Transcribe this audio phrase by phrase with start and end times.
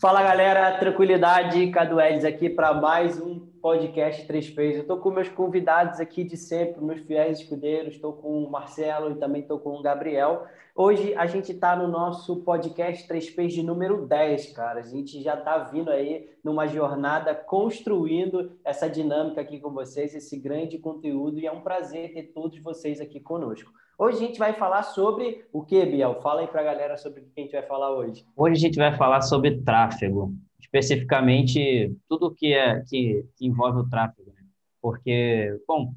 [0.00, 4.76] Fala galera, tranquilidade, Cadu Edes aqui para mais um podcast Três Peixes.
[4.76, 9.10] Eu estou com meus convidados aqui de sempre, meus fiéis escudeiros, estou com o Marcelo
[9.10, 10.46] e também estou com o Gabriel.
[10.72, 14.78] Hoje a gente está no nosso podcast Três Peixes número 10, cara.
[14.78, 20.38] A gente já está vindo aí numa jornada construindo essa dinâmica aqui com vocês, esse
[20.38, 23.72] grande conteúdo, e é um prazer ter todos vocês aqui conosco.
[24.00, 26.22] Hoje a gente vai falar sobre o que, Biel?
[26.22, 28.24] Fala aí para a galera sobre o que a gente vai falar hoje.
[28.36, 33.88] Hoje a gente vai falar sobre tráfego, especificamente tudo que, é, que, que envolve o
[33.88, 34.30] tráfego.
[34.36, 34.44] Né?
[34.80, 35.92] Porque, bom,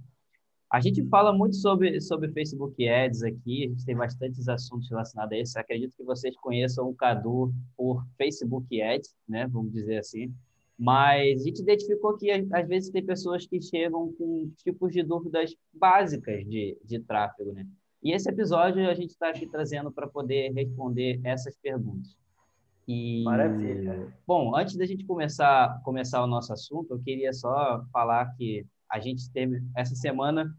[0.67, 5.37] a gente fala muito sobre, sobre Facebook Ads aqui, a gente tem bastantes assuntos relacionados
[5.37, 5.59] a isso.
[5.59, 9.45] Acredito que vocês conheçam o Cadu por Facebook Ads, né?
[9.45, 10.33] vamos dizer assim.
[10.75, 15.55] Mas a gente identificou que às vezes tem pessoas que chegam com tipos de dúvidas
[15.71, 17.63] básicas de, de tráfego, né?
[18.03, 22.17] E esse episódio a gente está aqui trazendo para poder responder essas perguntas.
[22.87, 24.11] E, Maravilha.
[24.25, 28.99] Bom, antes da gente começar, começar o nosso assunto, eu queria só falar que a
[28.99, 30.53] gente teve essa semana,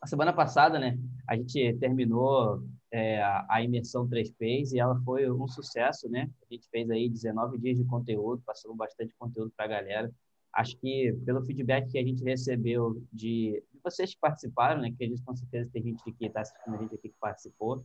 [0.00, 0.98] a semana passada, né?
[1.26, 6.30] A gente terminou é, a imersão 3Ps e ela foi um sucesso, né?
[6.42, 10.12] A gente fez aí 19 dias de conteúdo, passamos bastante conteúdo para a galera.
[10.56, 14.90] Acho que pelo feedback que a gente recebeu de vocês que participaram, né?
[14.96, 17.84] Que a gente com certeza tem gente que está assistindo a gente aqui que participou.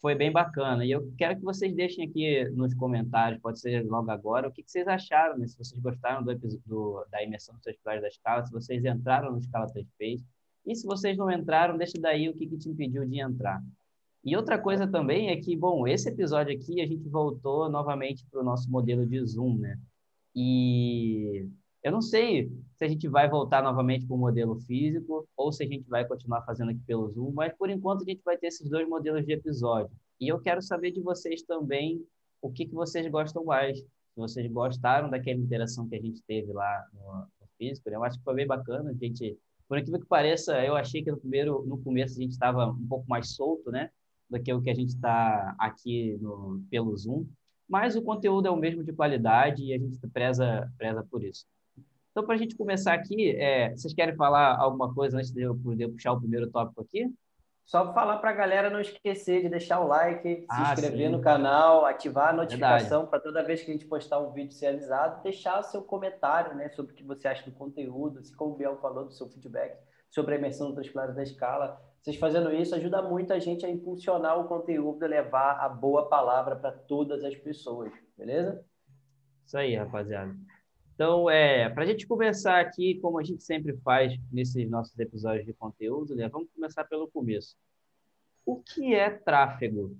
[0.00, 0.84] Foi bem bacana.
[0.84, 4.60] E eu quero que vocês deixem aqui nos comentários, pode ser logo agora, o que,
[4.60, 5.46] que vocês acharam, né?
[5.46, 6.34] Se vocês gostaram do,
[6.66, 10.24] do da imersão dos episódios da escala, se vocês entraram no Escala 3 Ps.
[10.66, 13.62] E se vocês não entraram, deixa daí o que, que te impediu de entrar.
[14.24, 18.40] E outra coisa também é que, bom, esse episódio aqui a gente voltou novamente para
[18.40, 19.78] o nosso modelo de Zoom, né?
[20.34, 21.09] E
[21.82, 25.64] eu não sei se a gente vai voltar novamente para o modelo físico ou se
[25.64, 28.48] a gente vai continuar fazendo aqui pelo Zoom, mas por enquanto a gente vai ter
[28.48, 29.90] esses dois modelos de episódio.
[30.20, 32.04] E eu quero saber de vocês também
[32.42, 33.78] o que, que vocês gostam mais.
[33.78, 37.96] Se vocês gostaram daquela interação que a gente teve lá no, físico, né?
[37.96, 38.90] eu acho que foi bem bacana.
[38.90, 42.32] A gente, por incrível que pareça, eu achei que no primeiro, no começo a gente
[42.32, 43.90] estava um pouco mais solto, né,
[44.28, 47.26] do que o que a gente está aqui no, pelo Zoom.
[47.68, 51.46] Mas o conteúdo é o mesmo de qualidade e a gente preza, preza por isso.
[52.10, 55.54] Então, para a gente começar aqui, é, vocês querem falar alguma coisa antes de eu
[55.54, 57.08] poder puxar o primeiro tópico aqui?
[57.64, 61.12] Só falar para a galera não esquecer de deixar o like, ah, se inscrever sim.
[61.12, 65.22] no canal, ativar a notificação para toda vez que a gente postar um vídeo serializado,
[65.22, 68.56] deixar o seu comentário né, sobre o que você acha do conteúdo, se como o
[68.56, 69.78] Biel falou, do seu feedback
[70.10, 71.80] sobre a imersão dos pilares da escala.
[72.02, 76.08] Vocês fazendo isso ajuda muito a gente a impulsionar o conteúdo e levar a boa
[76.08, 78.64] palavra para todas as pessoas, beleza?
[79.46, 80.34] Isso aí, rapaziada.
[81.00, 85.46] Então, é, para a gente começar aqui, como a gente sempre faz nesses nossos episódios
[85.46, 87.56] de conteúdo, né, vamos começar pelo começo.
[88.44, 89.96] O que é tráfego?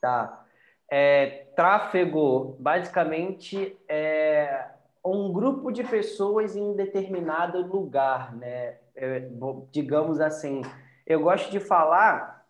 [0.00, 0.46] Tá.
[0.90, 4.70] É, tráfego, basicamente, é
[5.04, 8.78] um grupo de pessoas em determinado lugar, né?
[8.96, 9.28] É,
[9.70, 10.62] digamos assim.
[11.04, 12.46] Eu gosto de falar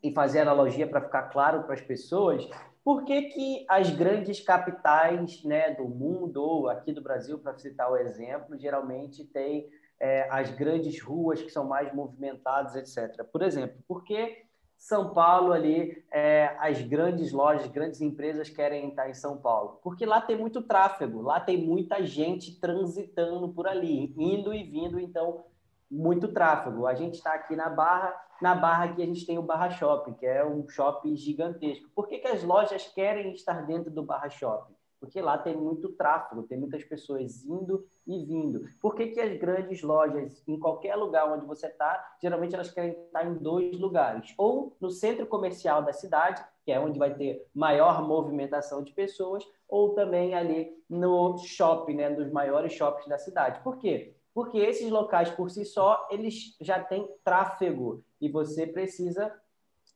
[0.00, 2.48] e fazer analogia para ficar claro para as pessoas
[2.86, 7.90] por que, que as grandes capitais né, do mundo, ou aqui do Brasil, para citar
[7.90, 13.24] o exemplo, geralmente tem é, as grandes ruas que são mais movimentadas, etc.
[13.24, 14.44] Por exemplo, por que
[14.78, 19.80] São Paulo ali, é, as grandes lojas, grandes empresas querem estar em São Paulo?
[19.82, 25.00] Porque lá tem muito tráfego, lá tem muita gente transitando por ali, indo e vindo,
[25.00, 25.44] então
[25.90, 26.86] muito tráfego.
[26.86, 30.14] A gente está aqui na Barra, na Barra aqui a gente tem o Barra Shopping,
[30.14, 31.88] que é um shopping gigantesco.
[31.94, 34.74] Por que, que as lojas querem estar dentro do Barra Shopping?
[34.98, 38.66] Porque lá tem muito tráfego, tem muitas pessoas indo e vindo.
[38.80, 42.92] Por que, que as grandes lojas, em qualquer lugar onde você está, geralmente elas querem
[42.92, 44.34] estar em dois lugares?
[44.38, 49.46] Ou no centro comercial da cidade, que é onde vai ter maior movimentação de pessoas,
[49.68, 53.60] ou também ali no shopping, né, dos maiores shoppings da cidade.
[53.60, 54.16] Por quê?
[54.36, 59.32] Porque esses locais por si só eles já têm tráfego e você precisa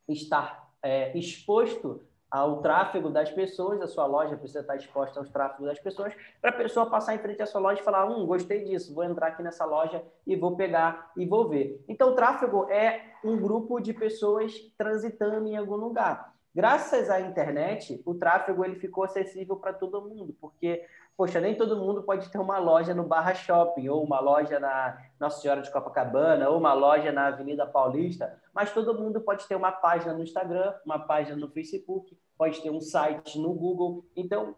[0.08, 5.66] estar é, exposto ao tráfego das pessoas, a sua loja precisa estar exposta aos tráfegos
[5.66, 8.64] das pessoas, para a pessoa passar em frente à sua loja e falar, hum, gostei
[8.64, 11.84] disso, vou entrar aqui nessa loja e vou pegar e vou ver.
[11.86, 16.34] Então, o tráfego é um grupo de pessoas transitando em algum lugar.
[16.54, 20.82] Graças à internet, o tráfego ele ficou acessível para todo mundo, porque
[21.20, 24.96] poxa, nem todo mundo pode ter uma loja no Barra Shopping, ou uma loja na
[25.20, 29.54] Nossa Senhora de Copacabana, ou uma loja na Avenida Paulista, mas todo mundo pode ter
[29.54, 34.06] uma página no Instagram, uma página no Facebook, pode ter um site no Google.
[34.16, 34.56] Então,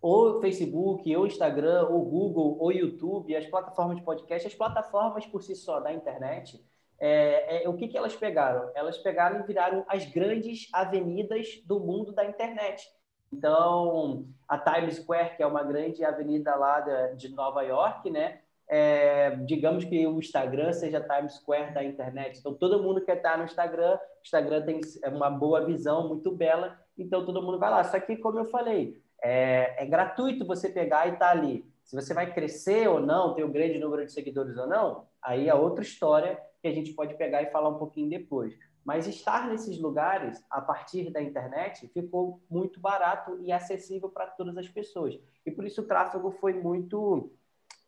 [0.00, 5.44] ou Facebook, ou Instagram, ou Google, ou YouTube, as plataformas de podcast, as plataformas por
[5.44, 6.60] si só da internet,
[6.98, 8.68] é, é, o que, que elas pegaram?
[8.74, 12.84] Elas pegaram e viraram as grandes avenidas do mundo da internet.
[13.32, 16.80] Então, a Times Square, que é uma grande avenida lá
[17.16, 18.40] de Nova York, né?
[18.68, 22.38] É, digamos que o Instagram seja Times Square da internet.
[22.38, 23.94] Então, todo mundo quer estar no Instagram.
[23.94, 26.78] O Instagram tem uma boa visão, muito bela.
[26.96, 27.84] Então, todo mundo vai lá.
[27.84, 31.64] Só que, como eu falei, é, é gratuito você pegar e estar tá ali.
[31.84, 35.48] Se você vai crescer ou não, ter um grande número de seguidores ou não, aí
[35.48, 38.54] é outra história que a gente pode pegar e falar um pouquinho depois.
[38.84, 44.56] Mas estar nesses lugares, a partir da internet, ficou muito barato e acessível para todas
[44.56, 45.18] as pessoas.
[45.46, 47.30] E por isso o tráfego foi muito.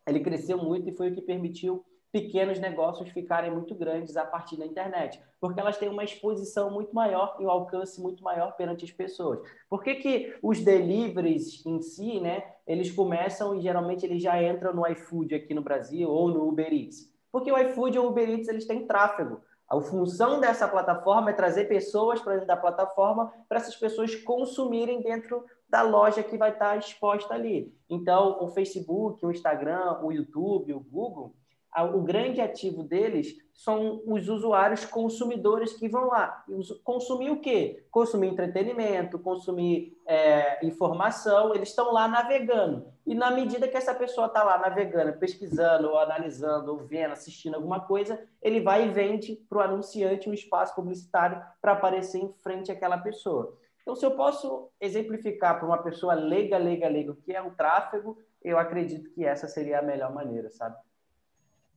[0.06, 4.56] Ele cresceu muito e foi o que permitiu pequenos negócios ficarem muito grandes a partir
[4.56, 8.85] da internet, porque elas têm uma exposição muito maior e um alcance muito maior perante
[8.85, 9.40] as pessoas.
[9.69, 14.73] Por que, que os deliveries em si, né, eles começam e geralmente eles já entram
[14.73, 17.12] no iFood aqui no Brasil ou no Uber Eats?
[17.32, 19.40] Porque o iFood ou o Uber Eats eles têm tráfego.
[19.75, 25.03] A função dessa plataforma é trazer pessoas para dentro da plataforma para essas pessoas consumirem
[25.03, 27.75] dentro da loja que vai estar exposta ali.
[27.91, 31.35] Então, o Facebook, o Instagram, o YouTube, o Google,
[31.82, 36.44] o grande ativo deles são os usuários consumidores que vão lá.
[36.85, 37.85] Consumir o quê?
[37.91, 42.87] Consumir entretenimento, consumir é, informação, eles estão lá navegando.
[43.06, 47.55] E na medida que essa pessoa está lá navegando, pesquisando, ou analisando, ou vendo, assistindo
[47.55, 52.32] alguma coisa, ele vai e vende para o anunciante um espaço publicitário para aparecer em
[52.43, 53.59] frente àquela pessoa.
[53.82, 57.50] Então, se eu posso exemplificar para uma pessoa leiga, leiga, leiga, o que é o
[57.50, 60.76] tráfego, eu acredito que essa seria a melhor maneira, sabe?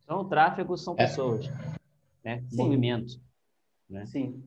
[0.07, 1.05] Então, o tráfego são é.
[1.05, 1.49] pessoas,
[2.23, 2.41] né?
[2.47, 2.55] Sim.
[2.55, 3.19] Movimentos.
[3.89, 4.05] Né?
[4.05, 4.41] Sim.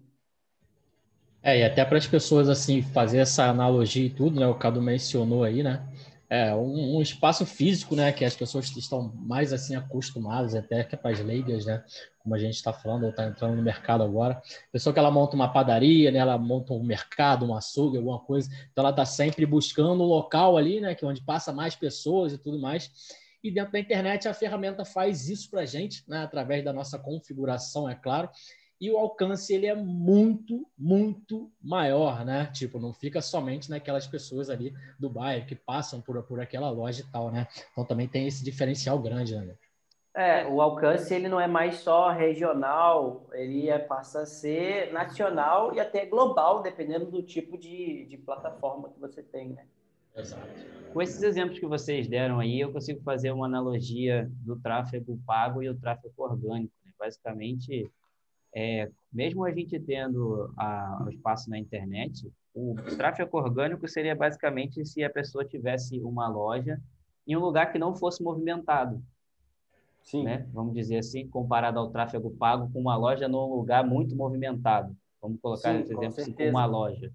[1.43, 4.47] É, e até para as pessoas, assim, fazer essa analogia e tudo, né?
[4.47, 5.87] O Cadu mencionou aí, né?
[6.31, 8.11] É um, um, espaço físico, né?
[8.11, 11.85] Que as pessoas estão mais, assim, acostumadas, até que para as leigas, né?
[12.21, 14.35] Como a gente está falando, ou está entrando no mercado agora.
[14.37, 16.21] A pessoa que ela monta uma padaria, né?
[16.21, 18.49] Ela monta um mercado, um açougue, alguma coisa.
[18.73, 20.95] Então, ela está sempre buscando um local ali, né?
[20.95, 22.91] Que é onde passa mais pessoas e tudo mais.
[23.43, 26.99] E dentro da internet a ferramenta faz isso para a gente, né, através da nossa
[26.99, 28.29] configuração, é claro.
[28.81, 32.47] E o alcance ele é muito, muito maior, né?
[32.47, 37.03] Tipo, não fica somente naquelas pessoas ali do bairro que passam por, por aquela loja
[37.03, 37.47] e tal, né?
[37.73, 39.55] Então também tem esse diferencial grande, né?
[40.15, 45.75] É, o alcance ele não é mais só regional, ele é, passa a ser nacional
[45.75, 49.67] e até global, dependendo do tipo de, de plataforma que você tem, né?
[50.21, 50.61] Exato.
[50.93, 55.63] Com esses exemplos que vocês deram aí, eu consigo fazer uma analogia do tráfego pago
[55.63, 56.75] e o tráfego orgânico.
[56.85, 56.93] Né?
[56.99, 57.89] Basicamente,
[58.53, 64.85] é, mesmo a gente tendo a, o espaço na internet, o tráfego orgânico seria basicamente
[64.85, 66.81] se a pessoa tivesse uma loja
[67.27, 69.01] em um lugar que não fosse movimentado.
[70.03, 70.25] Sim.
[70.25, 70.49] Né?
[70.53, 74.97] Vamos dizer assim, comparado ao tráfego pago com uma loja num lugar muito movimentado.
[75.23, 77.13] Vamos colocar Sim, esse exemplo assim, com uma loja.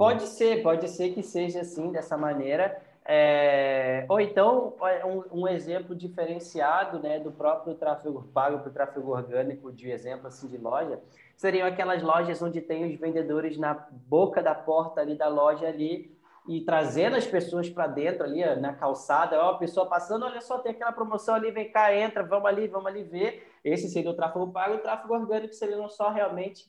[0.00, 2.80] Pode ser, pode ser que seja assim, dessa maneira.
[3.04, 4.74] É, ou então,
[5.04, 10.26] um, um, exemplo diferenciado né, do próprio tráfego pago para o tráfego orgânico, de exemplo
[10.26, 10.98] assim, de loja,
[11.36, 16.16] seriam aquelas lojas onde tem os vendedores na boca da porta ali da loja ali
[16.48, 20.60] e trazendo as pessoas para dentro ali na calçada, ó, a pessoa passando, olha só,
[20.60, 23.46] tem aquela promoção ali, vem cá, entra, vamos ali, vamos ali ver.
[23.62, 26.66] Esse seria o tráfego pago, o tráfego orgânico seria não só realmente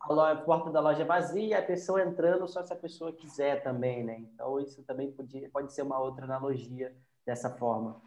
[0.00, 3.62] a, loja, a porta da loja vazia, a pessoa entrando só se a pessoa quiser
[3.62, 4.18] também, né?
[4.18, 8.00] Então isso também pode, pode ser uma outra analogia dessa forma.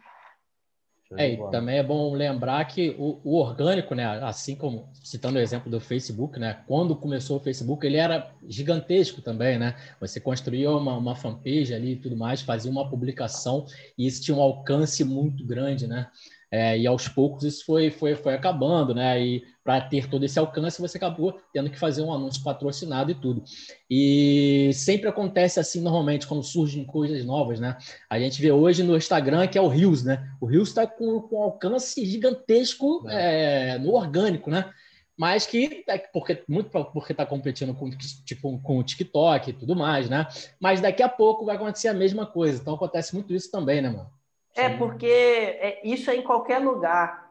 [1.16, 5.42] É, e também é bom lembrar que o, o, orgânico, né, assim como citando o
[5.42, 9.74] exemplo do Facebook, né, quando começou o Facebook, ele era gigantesco também, né?
[9.98, 13.66] Você construía uma, uma fanpage ali e tudo mais, fazia uma publicação
[13.98, 16.08] e isso tinha um alcance muito grande, né?
[16.52, 19.24] É, e aos poucos isso foi, foi, foi acabando, né?
[19.24, 23.14] E para ter todo esse alcance, você acabou tendo que fazer um anúncio patrocinado e
[23.14, 23.44] tudo.
[23.88, 27.78] E sempre acontece assim, normalmente, quando surgem coisas novas, né?
[28.08, 30.28] A gente vê hoje no Instagram que é o Reels, né?
[30.40, 33.74] O Reels está com, com um alcance gigantesco é.
[33.74, 34.72] É, no orgânico, né?
[35.16, 37.90] Mas que, é porque, muito porque está competindo com,
[38.24, 40.26] tipo, com o TikTok e tudo mais, né?
[40.58, 42.58] Mas daqui a pouco vai acontecer a mesma coisa.
[42.58, 44.10] Então acontece muito isso também, né, mano?
[44.54, 47.30] É, porque é, isso é em qualquer lugar.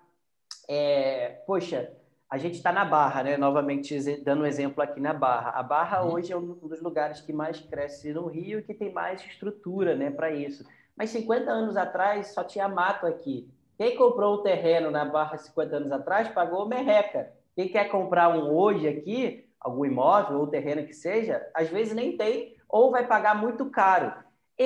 [0.68, 1.92] É, poxa,
[2.30, 3.38] a gente está na Barra, né?
[3.38, 5.52] Novamente dando um exemplo aqui na Barra.
[5.52, 6.14] A Barra uhum.
[6.14, 9.96] hoje é um dos lugares que mais cresce no Rio e que tem mais estrutura,
[9.96, 10.64] né, para isso.
[10.96, 13.50] Mas 50 anos atrás só tinha mato aqui.
[13.78, 17.32] Quem comprou o terreno na Barra 50 anos atrás pagou merreca.
[17.56, 22.16] Quem quer comprar um hoje aqui, algum imóvel ou terreno que seja, às vezes nem
[22.16, 24.14] tem ou vai pagar muito caro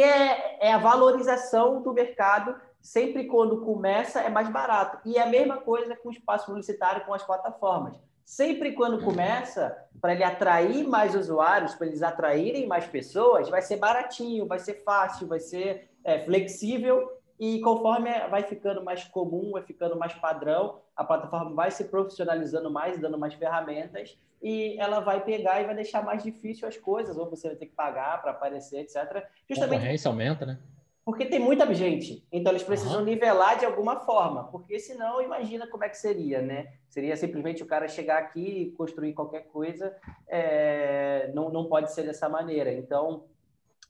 [0.02, 2.56] é, é a valorização do mercado.
[2.82, 5.00] Sempre quando começa é mais barato.
[5.06, 7.98] E é a mesma coisa com o espaço publicitário, com as plataformas.
[8.26, 13.78] Sempre quando começa, para ele atrair mais usuários, para eles atraírem mais pessoas, vai ser
[13.78, 17.10] baratinho, vai ser fácil, vai ser é, flexível
[17.40, 22.72] e conforme vai ficando mais comum, vai ficando mais padrão, a plataforma vai se profissionalizando
[22.72, 27.18] mais, dando mais ferramentas e ela vai pegar e vai deixar mais difícil as coisas,
[27.18, 29.26] ou você vai ter que pagar para aparecer, etc.
[29.50, 29.76] Justamente.
[29.76, 30.60] A concorrência aumenta, né?
[31.06, 33.06] Porque tem muita gente, então eles precisam uhum.
[33.06, 36.74] nivelar de alguma forma, porque senão imagina como é que seria, né?
[36.90, 39.94] Seria simplesmente o cara chegar aqui e construir qualquer coisa,
[40.28, 41.30] é...
[41.34, 42.72] não, não pode ser dessa maneira.
[42.72, 43.26] Então,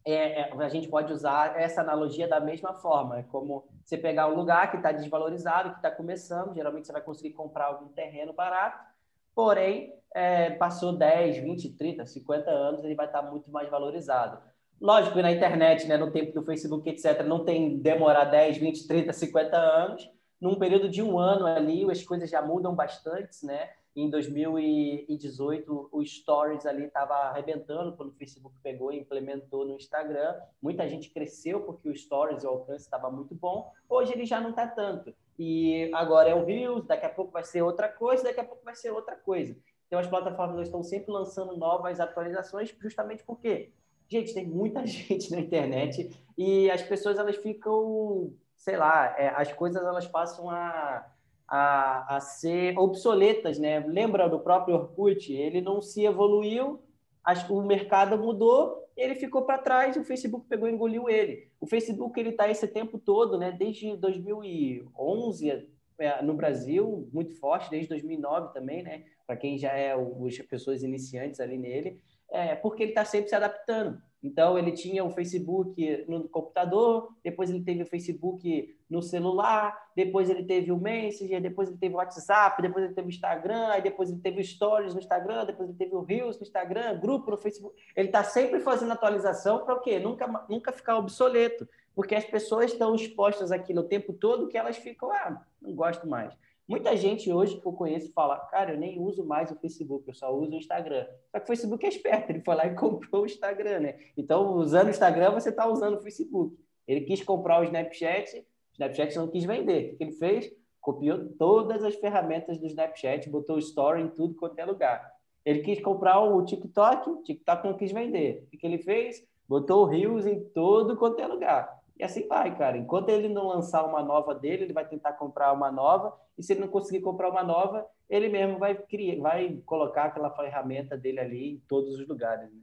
[0.05, 3.19] é, é, a gente pode usar essa analogia da mesma forma.
[3.19, 7.01] É como você pegar um lugar que está desvalorizado, que está começando, geralmente você vai
[7.01, 8.92] conseguir comprar algum terreno barato,
[9.35, 14.39] porém, é, passou 10, 20, 30, 50 anos, ele vai estar muito mais valorizado.
[14.79, 18.87] Lógico que na internet, né, no tempo do Facebook, etc., não tem demorar 10, 20,
[18.87, 20.09] 30, 50 anos.
[20.41, 23.69] Num período de um ano ali, as coisas já mudam bastante, né?
[23.95, 30.35] Em 2018, o Stories ali estava arrebentando quando o Facebook pegou e implementou no Instagram.
[30.61, 33.71] Muita gente cresceu porque o Stories, o alcance estava muito bom.
[33.87, 35.13] Hoje ele já não está tanto.
[35.37, 38.63] E agora é o Reels, daqui a pouco vai ser outra coisa, daqui a pouco
[38.63, 39.55] vai ser outra coisa.
[39.87, 43.71] Então as plataformas estão sempre lançando novas atualizações, justamente porque
[44.13, 49.51] Gente, tem muita gente na internet e as pessoas elas ficam, sei lá, é, as
[49.53, 51.05] coisas elas passam a,
[51.47, 53.79] a, a ser obsoletas, né?
[53.79, 55.33] Lembra do próprio Orkut?
[55.33, 56.79] Ele não se evoluiu,
[57.23, 61.49] as, o mercado mudou, ele ficou para trás, o Facebook pegou e engoliu ele.
[61.59, 63.51] O Facebook ele está esse tempo todo, né?
[63.51, 69.03] Desde 2011 é, no Brasil, muito forte, desde 2009 também, né?
[69.25, 72.01] Para quem já é as pessoas iniciantes ali nele
[72.33, 74.01] é, porque ele está sempre se adaptando.
[74.23, 80.29] Então, ele tinha o Facebook no computador, depois ele teve o Facebook no celular, depois
[80.29, 83.81] ele teve o Messenger, depois ele teve o WhatsApp, depois ele teve o Instagram, aí
[83.81, 87.31] depois ele teve o Stories no Instagram, depois ele teve o Reels no Instagram, grupo
[87.31, 87.75] no Facebook.
[87.95, 89.99] Ele está sempre fazendo atualização para o quê?
[89.99, 94.77] Nunca, nunca ficar obsoleto, porque as pessoas estão expostas aquilo o tempo todo que elas
[94.77, 96.33] ficam, ah, não gosto mais.
[96.65, 100.13] Muita gente hoje que eu conheço fala, cara, eu nem uso mais o Facebook, eu
[100.13, 101.05] só uso o Instagram.
[101.29, 103.99] Só que o Facebook é esperto, ele foi lá e comprou o Instagram, né?
[104.17, 106.57] Então, usando o Instagram, você está usando o Facebook.
[106.87, 109.93] Ele quis comprar o Snapchat, o Snapchat não quis vender.
[109.93, 110.51] O que ele fez?
[110.79, 115.11] Copiou todas as ferramentas do Snapchat, botou o Story em tudo quanto é lugar.
[115.45, 118.47] Ele quis comprar o TikTok, o TikTok não quis vender.
[118.53, 119.25] O que ele fez?
[119.47, 121.82] Botou o Reels em todo quanto é lugar.
[122.03, 122.77] Assim vai, cara.
[122.77, 126.17] Enquanto ele não lançar uma nova dele, ele vai tentar comprar uma nova.
[126.37, 130.29] E se ele não conseguir comprar uma nova, ele mesmo vai criar, vai colocar aquela
[130.31, 132.51] ferramenta dele ali em todos os lugares.
[132.51, 132.61] Né?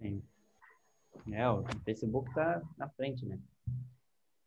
[0.00, 0.22] Sim.
[1.32, 3.38] É, o Facebook está na frente, né?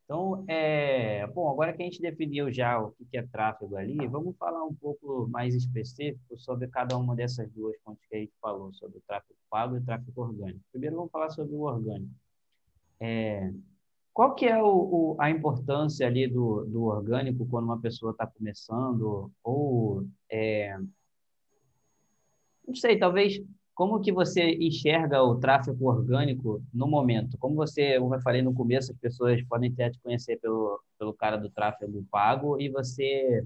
[0.05, 4.35] Então, é, bom, agora que a gente definiu já o que é tráfego ali, vamos
[4.35, 8.73] falar um pouco mais específico sobre cada uma dessas duas pontos que a gente falou,
[8.73, 10.59] sobre o tráfego pago e o tráfego orgânico.
[10.69, 12.11] Primeiro, vamos falar sobre o orgânico.
[12.99, 13.53] É,
[14.13, 18.27] qual que é o, o, a importância ali do, do orgânico quando uma pessoa está
[18.27, 19.31] começando?
[19.43, 20.77] Ou, é,
[22.67, 23.41] não sei, talvez,
[23.73, 27.37] como que você enxerga o tráfego orgânico no momento?
[27.37, 31.13] Como você, como eu falei no começo, as pessoas podem até te conhecer pelo, pelo
[31.13, 33.45] cara do tráfego pago e você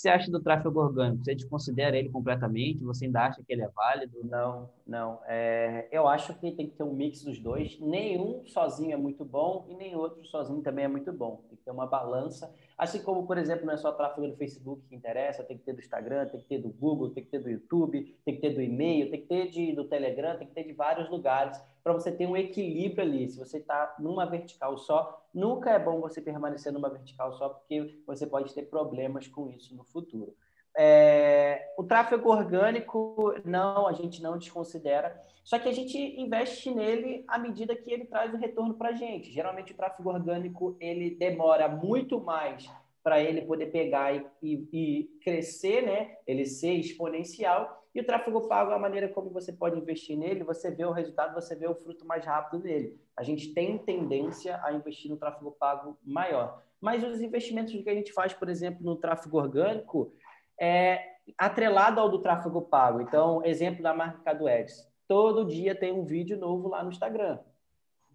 [0.00, 1.22] que você acha do tráfego orgânico?
[1.22, 2.82] Você desconsidera ele completamente?
[2.84, 4.18] Você ainda acha que ele é válido?
[4.24, 5.20] Não, não.
[5.26, 7.78] É, eu acho que tem que ter um mix dos dois.
[7.78, 11.44] Nenhum sozinho é muito bom e nem outro sozinho também é muito bom.
[11.48, 12.50] Tem que ter uma balança.
[12.78, 15.74] Assim como, por exemplo, não é só tráfego do Facebook que interessa, tem que ter
[15.74, 18.54] do Instagram, tem que ter do Google, tem que ter do YouTube, tem que ter
[18.54, 21.92] do e-mail, tem que ter de, do Telegram, tem que ter de vários lugares para
[21.92, 23.28] você ter um equilíbrio ali.
[23.28, 28.02] Se você está numa vertical só, nunca é bom você permanecer numa vertical só, porque
[28.06, 30.34] você pode ter problemas com isso no futuro.
[30.76, 37.24] É, o tráfego orgânico, não, a gente não desconsidera, só que a gente investe nele
[37.26, 39.32] à medida que ele traz o retorno para a gente.
[39.32, 42.70] Geralmente, o tráfego orgânico ele demora muito mais
[43.02, 46.16] para ele poder pegar e, e, e, crescer, né?
[46.26, 47.79] ele ser exponencial.
[47.94, 50.92] E o tráfego pago é a maneira como você pode investir nele, você vê o
[50.92, 53.00] resultado, você vê o fruto mais rápido dele.
[53.16, 56.62] A gente tem tendência a investir no tráfego pago maior.
[56.80, 60.12] Mas os investimentos que a gente faz, por exemplo, no tráfego orgânico,
[60.58, 63.00] é atrelado ao do tráfego pago.
[63.00, 64.88] Então, exemplo da marca do Ads.
[65.08, 67.40] Todo dia tem um vídeo novo lá no Instagram.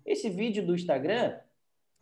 [0.06, 1.38] Esse vídeo do Instagram,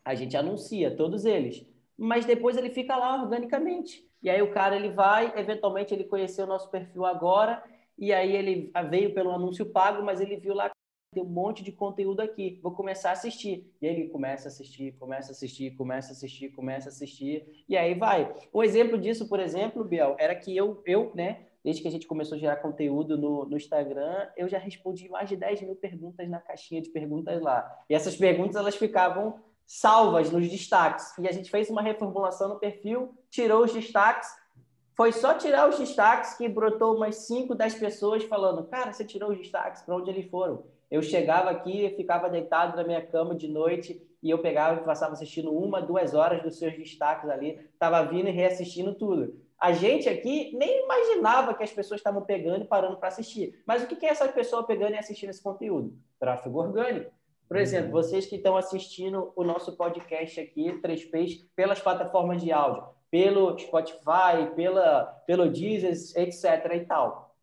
[0.06, 1.66] a gente anuncia todos eles,
[1.98, 4.08] mas depois ele fica lá organicamente.
[4.24, 7.64] E aí o cara ele vai, eventualmente ele conheceu o nosso perfil agora,
[7.98, 10.72] e aí ele veio pelo anúncio pago, mas ele viu lá
[11.14, 13.72] tem um monte de conteúdo aqui, vou começar a assistir.
[13.80, 17.78] E ele começa a assistir, começa a assistir, começa a assistir, começa a assistir, e
[17.78, 18.34] aí vai.
[18.52, 22.08] Um exemplo disso, por exemplo, Biel, era que eu, eu né, desde que a gente
[22.08, 26.28] começou a gerar conteúdo no, no Instagram, eu já respondi mais de 10 mil perguntas
[26.28, 27.84] na caixinha de perguntas lá.
[27.90, 31.18] E essas perguntas, elas ficavam salvas nos destaques.
[31.18, 34.30] E a gente fez uma reformulação no perfil, tirou os destaques.
[34.96, 39.32] Foi só tirar os destaques que brotou umas 5, 10 pessoas falando: Cara, você tirou
[39.32, 40.64] os destaques, para onde eles foram?
[40.92, 45.14] Eu chegava aqui, ficava deitado na minha cama de noite e eu pegava e passava
[45.14, 49.36] assistindo uma, duas horas dos seus destaques ali, estava vindo e reassistindo tudo.
[49.60, 53.62] A gente aqui nem imaginava que as pessoas estavam pegando e parando para assistir.
[53.66, 55.98] Mas o que é essa pessoa pegando e assistindo esse conteúdo?
[56.20, 57.12] Tráfego orgânico.
[57.48, 57.92] Por exemplo, uhum.
[57.92, 64.54] vocês que estão assistindo o nosso podcast aqui, 3Ps, pelas plataformas de áudio, pelo Spotify,
[64.56, 66.46] pela, pelo Deezer, etc.
[66.74, 67.36] e tal.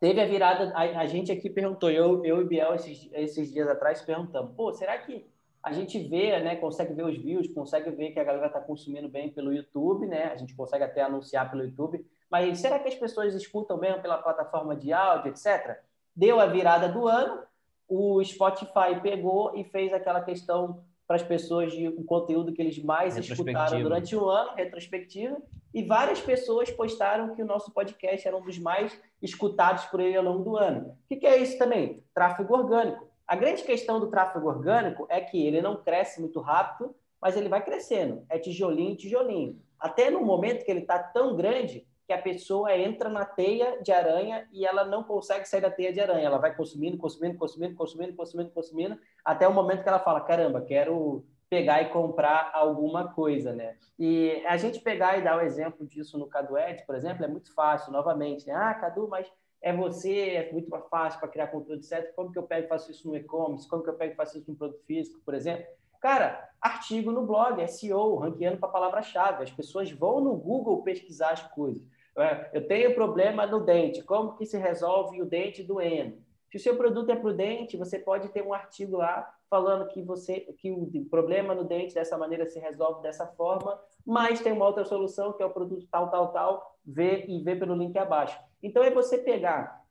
[0.00, 3.66] Teve a virada, a, a gente aqui perguntou, eu, eu e Biel, esses, esses dias
[3.68, 5.26] atrás, perguntamos, pô, será que
[5.62, 9.08] a gente vê, né, consegue ver os views, consegue ver que a galera está consumindo
[9.08, 10.24] bem pelo YouTube, né?
[10.24, 14.18] A gente consegue até anunciar pelo YouTube, mas será que as pessoas escutam mesmo pela
[14.18, 15.78] plataforma de áudio, etc?
[16.14, 17.42] Deu a virada do ano,
[17.88, 22.82] o Spotify pegou e fez aquela questão para as pessoas de um conteúdo que eles
[22.82, 28.36] mais escutaram durante o ano, retrospectivo, e várias pessoas postaram que o nosso podcast era
[28.36, 30.90] um dos mais escutados por ele ao longo do ano.
[30.90, 32.02] O que, que é isso também?
[32.14, 33.08] Tráfego orgânico.
[33.26, 37.48] A grande questão do tráfego orgânico é que ele não cresce muito rápido, mas ele
[37.48, 38.24] vai crescendo.
[38.28, 39.58] É tijolinho tijolinho.
[39.78, 43.90] Até no momento que ele está tão grande que a pessoa entra na teia de
[43.90, 46.26] aranha e ela não consegue sair da teia de aranha.
[46.26, 50.60] Ela vai consumindo, consumindo, consumindo, consumindo, consumindo, consumindo, até o momento que ela fala: caramba,
[50.60, 53.76] quero pegar e comprar alguma coisa, né?
[53.98, 57.28] E a gente pegar e dar o um exemplo disso no CaduEd, por exemplo, é
[57.28, 58.54] muito fácil, novamente, né?
[58.54, 59.30] Ah, Cadu, mas
[59.62, 62.12] é você, é muito mais fácil para criar conteúdo, etc.
[62.14, 63.68] Como que eu pego e faço isso no e-commerce?
[63.68, 65.64] Como que eu pego e faço isso no produto físico, por exemplo?
[66.00, 69.42] Cara, artigo no blog, SEO, ranqueando para palavra-chave.
[69.42, 71.82] As pessoas vão no Google pesquisar as coisas.
[72.16, 76.22] É, eu tenho problema no dente, como que se resolve o dente doendo?
[76.50, 79.88] Se o seu produto é para o dente, você pode ter um artigo lá falando
[79.88, 84.52] que você que o problema no dente dessa maneira se resolve dessa forma, mas tem
[84.52, 87.96] uma outra solução que é o produto tal, tal, tal, vê e vê pelo link
[87.98, 88.38] abaixo.
[88.62, 89.82] Então é você pegar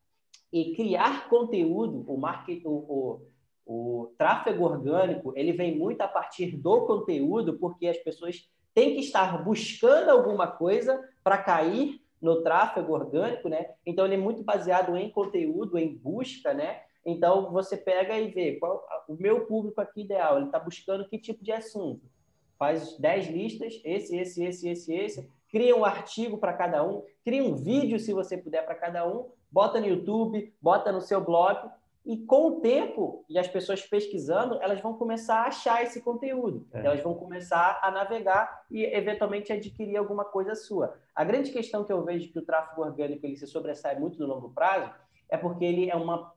[0.51, 3.19] e criar conteúdo, o marketing, o,
[3.65, 8.93] o, o tráfego orgânico, ele vem muito a partir do conteúdo, porque as pessoas têm
[8.93, 13.71] que estar buscando alguma coisa para cair no tráfego orgânico, né?
[13.85, 16.81] Então ele é muito baseado em conteúdo, em busca, né?
[17.05, 21.17] Então você pega e vê qual o meu público aqui ideal, ele está buscando que
[21.17, 22.09] tipo de assunto.
[22.57, 27.43] Faz 10 listas, esse, esse, esse, esse, esse, cria um artigo para cada um, cria
[27.43, 31.69] um vídeo se você puder para cada um, bota no YouTube, bota no seu blog
[32.05, 36.67] e com o tempo e as pessoas pesquisando, elas vão começar a achar esse conteúdo.
[36.73, 36.79] É.
[36.79, 40.99] Elas vão começar a navegar e eventualmente adquirir alguma coisa sua.
[41.15, 44.27] A grande questão que eu vejo que o tráfego orgânico ele se sobressai muito no
[44.27, 44.91] longo prazo
[45.29, 46.33] é porque ele é uma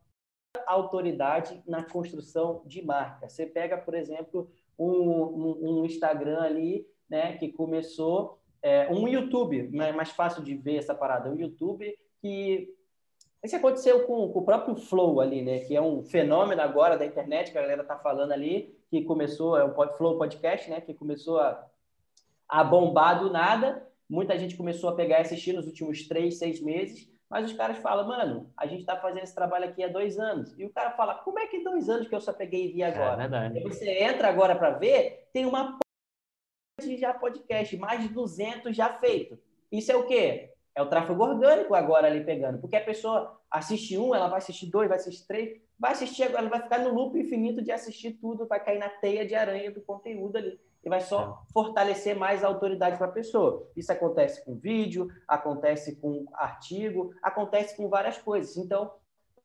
[0.67, 3.29] autoridade na construção de marca.
[3.29, 9.71] Você pega, por exemplo, um, um, um Instagram ali, né, que começou é, um YouTube,
[9.81, 12.76] é mais fácil de ver essa parada, um YouTube que
[13.45, 15.61] isso aconteceu com, com, o próprio Flow ali, né?
[15.61, 19.57] Que é um fenômeno agora da internet que a galera tá falando ali, que começou,
[19.57, 20.81] é o Flow Podcast, né?
[20.81, 21.65] Que começou a,
[22.49, 23.87] a bombar do nada.
[24.09, 27.11] Muita gente começou a pegar e assistir nos últimos três, seis meses.
[27.29, 30.57] Mas os caras falam, mano, a gente está fazendo esse trabalho aqui há dois anos.
[30.57, 32.83] E o cara fala, como é que dois anos que eu só peguei e vi
[32.83, 33.15] agora?
[33.15, 33.59] É verdade.
[33.59, 35.77] E você entra agora para ver, tem uma
[36.81, 39.39] de já podcast, mais de 200 já feito.
[39.73, 40.53] Isso é o quê?
[40.77, 42.59] É o tráfego orgânico agora ali pegando.
[42.59, 46.41] Porque a pessoa assiste um, ela vai assistir dois, vai assistir três, vai assistir agora,
[46.41, 49.71] ela vai ficar no loop infinito de assistir tudo, vai cair na teia de aranha
[49.71, 50.61] do conteúdo ali.
[50.85, 51.53] E vai só é.
[51.53, 53.67] fortalecer mais a autoridade para a pessoa.
[53.75, 58.59] Isso acontece com vídeo, acontece com artigo, acontece com várias coisas.
[58.59, 58.93] Então,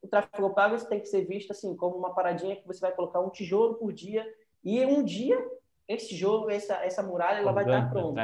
[0.02, 3.20] o tráfego pago tem que ser visto assim como uma paradinha que você vai colocar
[3.20, 4.30] um tijolo por dia
[4.62, 5.42] e um dia
[5.88, 8.14] esse jogo, essa, essa muralha, ela vai estar pronta.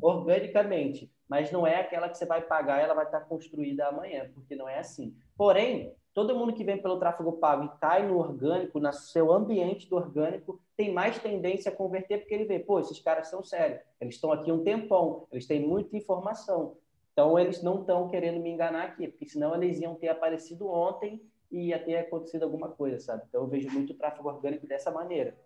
[0.00, 1.10] Organicamente.
[1.30, 4.68] Mas não é aquela que você vai pagar, ela vai estar construída amanhã, porque não
[4.68, 5.14] é assim.
[5.36, 9.88] Porém, todo mundo que vem pelo tráfego pago e cai no orgânico, no seu ambiente
[9.88, 13.80] do orgânico, tem mais tendência a converter, porque ele vê, pô, esses caras são sérios,
[14.00, 16.76] eles estão aqui um tempão, eles têm muita informação.
[17.12, 21.22] Então, eles não estão querendo me enganar aqui, porque senão eles iam ter aparecido ontem
[21.48, 23.22] e ia ter acontecido alguma coisa, sabe?
[23.28, 25.36] Então, eu vejo muito tráfego orgânico dessa maneira.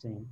[0.00, 0.26] Sim.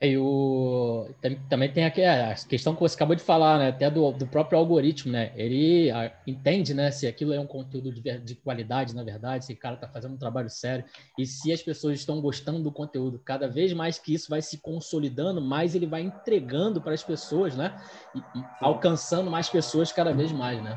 [0.00, 1.08] E o,
[1.48, 3.68] também tem aqui a questão que você acabou de falar, né?
[3.68, 5.32] Até do, do próprio algoritmo, né?
[5.36, 5.92] Ele
[6.26, 6.90] entende, né?
[6.90, 10.14] Se aquilo é um conteúdo de, de qualidade, na verdade, se o cara está fazendo
[10.14, 10.84] um trabalho sério
[11.16, 13.20] e se as pessoas estão gostando do conteúdo.
[13.24, 17.56] Cada vez mais que isso vai se consolidando, mais ele vai entregando para as pessoas,
[17.56, 17.76] né?
[18.12, 20.76] E, e alcançando mais pessoas cada vez mais, né?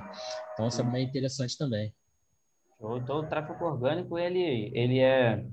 [0.54, 1.92] Então, isso é bem interessante também.
[2.80, 5.44] Então, o tráfego orgânico, ele, ele é,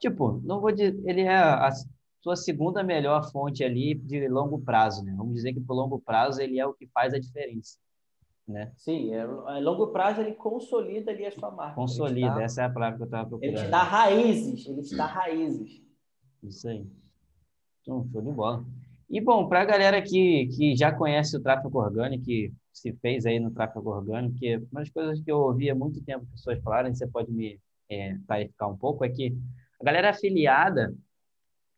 [0.00, 1.70] tipo, não vou dizer, ele é a
[2.20, 5.14] sua segunda melhor fonte ali de longo prazo, né?
[5.16, 7.78] Vamos dizer que por longo prazo ele é o que faz a diferença,
[8.46, 8.72] né?
[8.76, 11.74] Sim, é, a longo prazo ele consolida ali a sua marca.
[11.74, 13.56] Consolida, dá, essa é a palavra que eu estava procurando.
[13.56, 15.82] Ele te dá raízes, ele te dá raízes.
[16.42, 16.86] Isso aí.
[17.82, 18.64] Então, show de bola.
[19.08, 23.26] E, bom, para a galera que, que já conhece o tráfego orgânico, que se fez
[23.26, 26.62] aí no tráfego orgânico, que uma das coisas que eu ouvi há muito tempo pessoas
[26.62, 29.36] falarem, você pode me é, clarificar um pouco, é que
[29.80, 30.94] a galera afiliada,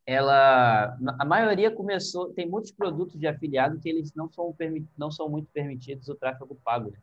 [0.06, 4.54] ela, a maioria começou, tem muitos produtos de afiliado que eles não são,
[4.98, 6.98] não são muito permitidos o tráfego pago, né?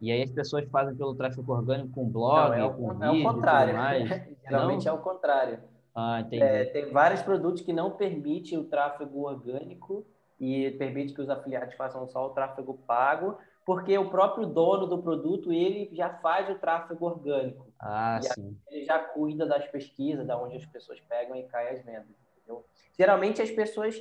[0.00, 3.10] E aí as pessoas fazem pelo tráfego orgânico com blog, não, é o, com é
[3.10, 3.74] vídeo, o contrário.
[4.48, 4.92] Geralmente não?
[4.92, 5.58] é o contrário.
[5.94, 6.26] Ah.
[6.32, 10.06] É, tem vários produtos que não permitem o tráfego orgânico
[10.38, 15.02] e permite que os afiliados façam só o tráfego pago, porque o próprio dono do
[15.02, 17.66] produto ele já faz o tráfego orgânico.
[17.78, 18.56] Ah, sim.
[18.70, 22.20] Ele já cuida das pesquisas, da onde as pessoas pegam e caem as vendas.
[22.50, 22.64] Entendeu?
[22.98, 23.96] Geralmente as pessoas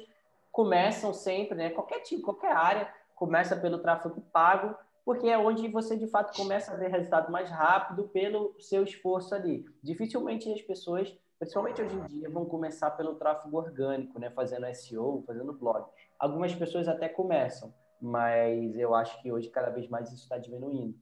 [0.52, 1.70] começam sempre, né?
[1.70, 6.74] Qualquer tipo, qualquer área começa pelo tráfego pago, porque é onde você de fato começa
[6.74, 9.66] a ver resultado mais rápido pelo seu esforço ali.
[9.82, 14.30] Dificilmente as pessoas principalmente hoje em dia, vão começar pelo tráfego orgânico, né?
[14.30, 15.90] Fazendo SEO, fazendo blog.
[16.20, 21.00] Algumas pessoas até começam, mas eu acho que hoje cada vez mais isso está diminuindo.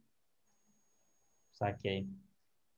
[1.53, 2.07] Saquei.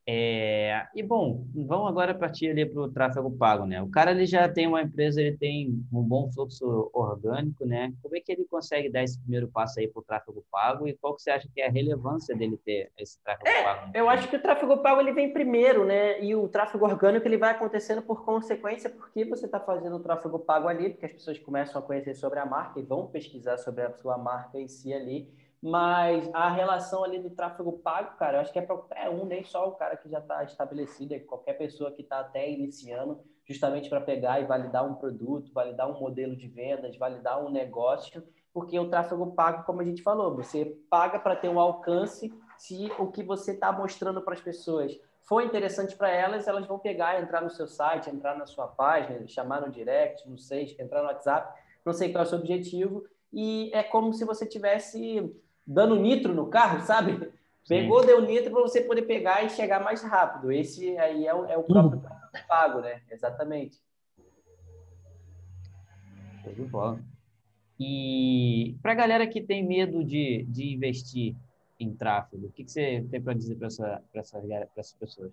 [0.06, 3.82] É, e bom, vamos agora partir ali para o tráfego pago, né?
[3.82, 7.92] O cara ele já tem uma empresa, ele tem um bom fluxo orgânico, né?
[8.02, 10.94] Como é que ele consegue dar esse primeiro passo aí para o tráfego pago e
[10.94, 13.90] qual que você acha que é a relevância dele ter esse tráfego é, pago?
[13.94, 16.22] Eu acho que o tráfego pago ele vem primeiro, né?
[16.22, 20.38] E o tráfego orgânico ele vai acontecendo por consequência, porque você está fazendo o tráfego
[20.38, 23.82] pago ali, porque as pessoas começam a conhecer sobre a marca e vão pesquisar sobre
[23.82, 25.28] a sua marca em si ali.
[25.62, 29.26] Mas a relação ali do tráfego pago, cara, eu acho que é para qualquer um,
[29.26, 33.20] nem só o cara que já está estabelecido, é qualquer pessoa que está até iniciando,
[33.44, 38.22] justamente para pegar e validar um produto, validar um modelo de vendas, validar um negócio,
[38.54, 42.90] porque o tráfego pago, como a gente falou, você paga para ter um alcance se
[42.98, 47.22] o que você está mostrando para as pessoas for interessante para elas, elas vão pegar,
[47.22, 51.08] entrar no seu site, entrar na sua página, chamar no direct, não sei, entrar no
[51.08, 55.32] WhatsApp, não sei qual é o seu objetivo, e é como se você tivesse
[55.70, 57.32] dando nitro no carro, sabe?
[57.68, 58.06] Pegou, Sim.
[58.06, 60.50] deu nitro para você poder pegar e chegar mais rápido.
[60.50, 62.40] Esse aí é o, é o próprio uhum.
[62.48, 63.00] pago, né?
[63.08, 63.78] Exatamente.
[66.42, 67.00] Show de bola.
[67.78, 71.36] E para a galera que tem medo de, de investir
[71.78, 74.42] em tráfego, o que, que você tem para dizer para essa, essa,
[74.76, 75.32] essas pessoas?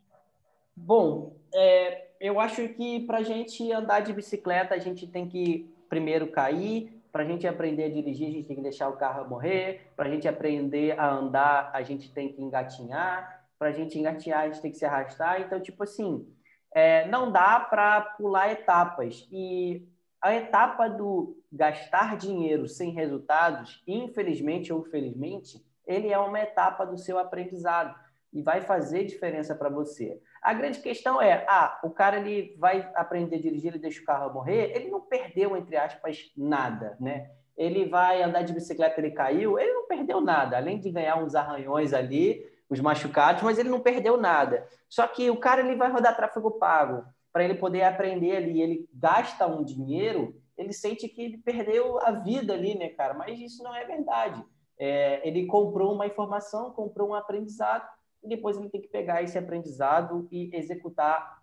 [0.76, 5.68] Bom, é, eu acho que para a gente andar de bicicleta, a gente tem que
[5.90, 9.30] primeiro cair, para a gente aprender a dirigir, a gente tem que deixar o carro
[9.30, 9.92] morrer.
[9.96, 13.46] Para a gente aprender a andar, a gente tem que engatinhar.
[13.58, 15.42] Para a gente engatinhar, a gente tem que se arrastar.
[15.42, 16.28] Então, tipo assim,
[16.74, 19.28] é, não dá para pular etapas.
[19.32, 19.88] E
[20.22, 26.98] a etapa do gastar dinheiro sem resultados, infelizmente ou felizmente, ele é uma etapa do
[26.98, 27.96] seu aprendizado
[28.38, 30.22] e vai fazer diferença para você.
[30.44, 34.06] A grande questão é, ah, o cara ele vai aprender a dirigir, ele deixa o
[34.06, 37.32] carro morrer, ele não perdeu, entre aspas, nada, né?
[37.58, 41.34] Ele vai andar de bicicleta, ele caiu, ele não perdeu nada, além de ganhar uns
[41.34, 44.68] arranhões ali, os machucados, mas ele não perdeu nada.
[44.88, 48.88] Só que o cara ele vai rodar tráfego pago para ele poder aprender ali, ele
[48.94, 53.16] gasta um dinheiro, ele sente que ele perdeu a vida ali, né, cara?
[53.16, 54.46] Mas isso não é verdade.
[54.78, 57.97] É, ele comprou uma informação, comprou um aprendizado
[58.28, 61.42] e depois ele tem que pegar esse aprendizado e executar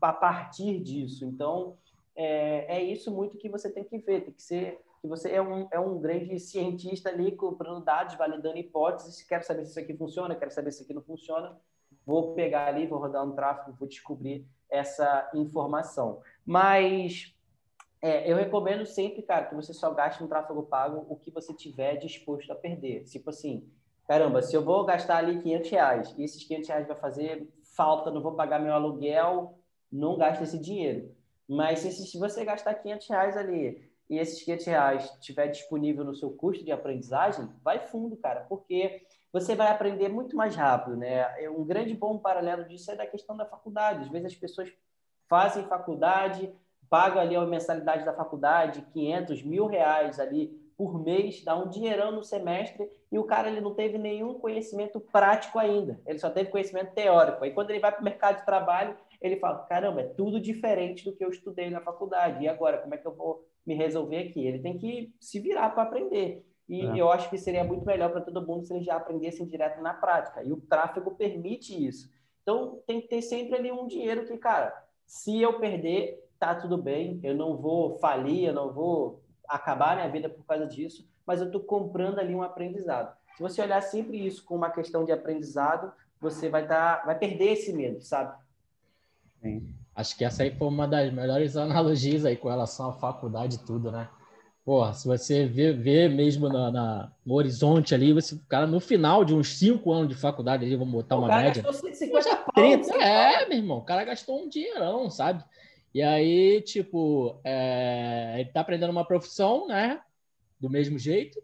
[0.00, 1.26] a partir disso.
[1.26, 1.76] Então,
[2.16, 5.42] é, é isso muito que você tem que ver, tem que ser que você é
[5.42, 9.94] um, é um grande cientista ali comprando dados, validando hipóteses, quero saber se isso aqui
[9.94, 11.58] funciona, quero saber se isso aqui não funciona,
[12.06, 16.22] vou pegar ali, vou rodar um tráfego, vou descobrir essa informação.
[16.46, 17.34] Mas
[18.00, 21.52] é, eu recomendo sempre, cara, que você só gaste no tráfego pago o que você
[21.52, 23.02] tiver disposto a perder.
[23.04, 23.68] Tipo assim,
[24.12, 28.10] caramba, se eu vou gastar ali 500 reais e esses 500 reais vai fazer falta,
[28.10, 29.58] não vou pagar meu aluguel,
[29.90, 31.16] não gasta esse dinheiro.
[31.48, 36.30] Mas se, você gastar 500 reais ali e esses 500 reais estiver disponível no seu
[36.30, 41.26] custo de aprendizagem, vai fundo, cara, porque você vai aprender muito mais rápido, né?
[41.48, 44.04] Um grande bom paralelo disso é da questão da faculdade.
[44.04, 44.70] Às vezes as pessoas
[45.26, 46.52] fazem faculdade,
[46.90, 52.12] pagam ali a mensalidade da faculdade, 500, mil reais ali por mês, dá um dinheirão
[52.12, 56.00] no semestre e o cara ele não teve nenhum conhecimento prático ainda.
[56.06, 57.44] Ele só teve conhecimento teórico.
[57.44, 61.04] Aí quando ele vai para o mercado de trabalho, ele fala: caramba, é tudo diferente
[61.04, 62.44] do que eu estudei na faculdade.
[62.44, 64.46] E agora, como é que eu vou me resolver aqui?
[64.46, 66.44] Ele tem que se virar para aprender.
[66.68, 67.00] E é.
[67.00, 69.94] eu acho que seria muito melhor para todo mundo se eles já aprendessem direto na
[69.94, 70.42] prática.
[70.42, 72.10] E o tráfego permite isso.
[72.42, 74.74] Então, tem que ter sempre ali um dinheiro que, cara,
[75.06, 80.08] se eu perder, tá tudo bem, eu não vou falir, eu não vou acabar minha
[80.08, 83.16] vida por causa disso, mas eu estou comprando ali um aprendizado.
[83.36, 87.52] Se você olhar sempre isso com uma questão de aprendizado, você vai, tá, vai perder
[87.52, 88.36] esse medo, sabe?
[89.40, 89.74] Sim.
[89.94, 93.58] Acho que essa aí foi uma das melhores analogias aí com relação à faculdade e
[93.58, 94.08] tudo, né?
[94.64, 99.24] Porra, se você vê, vê mesmo na, na, no horizonte ali, você, cara, no final
[99.24, 101.64] de uns cinco anos de faculdade ali, vamos botar o uma média.
[101.64, 105.42] Gastou 150 pau, 30, é, meu irmão, o cara gastou um dinheirão, sabe?
[105.94, 110.00] E aí, tipo, é, ele tá aprendendo uma profissão, né?
[110.58, 111.40] Do mesmo jeito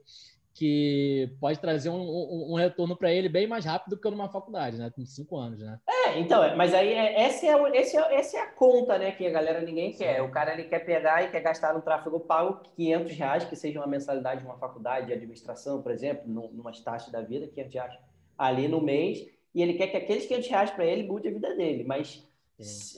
[0.58, 4.28] que pode trazer um, um, um retorno para ele bem mais rápido do que numa
[4.28, 4.90] faculdade, né?
[4.90, 5.78] Com cinco anos, né?
[5.88, 9.12] É, então, mas aí é, essa, é, esse é, essa é a conta, né?
[9.12, 10.20] Que a galera ninguém quer.
[10.20, 13.78] O cara ele quer pegar e quer gastar no tráfego pago 500 reais, que seja
[13.78, 17.94] uma mensalidade de uma faculdade de administração, por exemplo, numa taxa da vida, 500 reais
[18.36, 21.54] ali no mês, e ele quer que aqueles 500 reais para ele mude a vida
[21.54, 22.27] dele, mas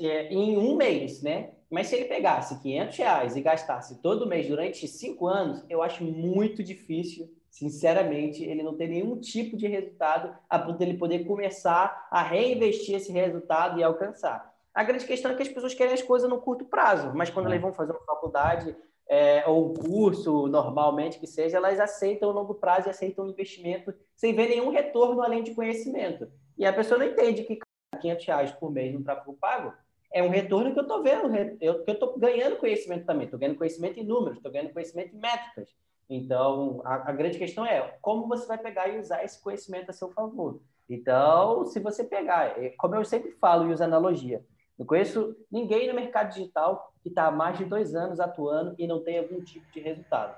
[0.01, 1.51] é, em um mês, né?
[1.71, 6.03] Mas se ele pegasse 500 reais e gastasse todo mês durante cinco anos, eu acho
[6.03, 11.25] muito difícil sinceramente, ele não tem nenhum tipo de resultado a ponto de ele poder
[11.25, 14.55] começar a reinvestir esse resultado e alcançar.
[14.73, 17.47] A grande questão é que as pessoas querem as coisas no curto prazo, mas quando
[17.47, 17.51] é.
[17.51, 18.75] elas vão fazer uma faculdade
[19.09, 23.29] é, ou um curso, normalmente que seja, elas aceitam o longo prazo e aceitam o
[23.29, 26.29] investimento sem ver nenhum retorno além de conhecimento.
[26.57, 27.59] E a pessoa não entende que
[28.01, 29.73] 500 reais por mês no tráfego pago
[30.13, 33.39] é um retorno que eu estou vendo, eu, que eu estou ganhando conhecimento também, estou
[33.39, 35.69] ganhando conhecimento em números, estou ganhando conhecimento em métricas.
[36.09, 39.93] Então, a, a, grande questão é como você vai pegar e usar esse conhecimento a
[39.93, 40.61] seu favor.
[40.89, 44.45] Então, se você pegar, é, como eu sempre falo e uso analogia,
[44.77, 48.89] não conheço ninguém no mercado digital que está há mais de dois anos atuando e
[48.89, 50.37] não tem algum tipo de resultado.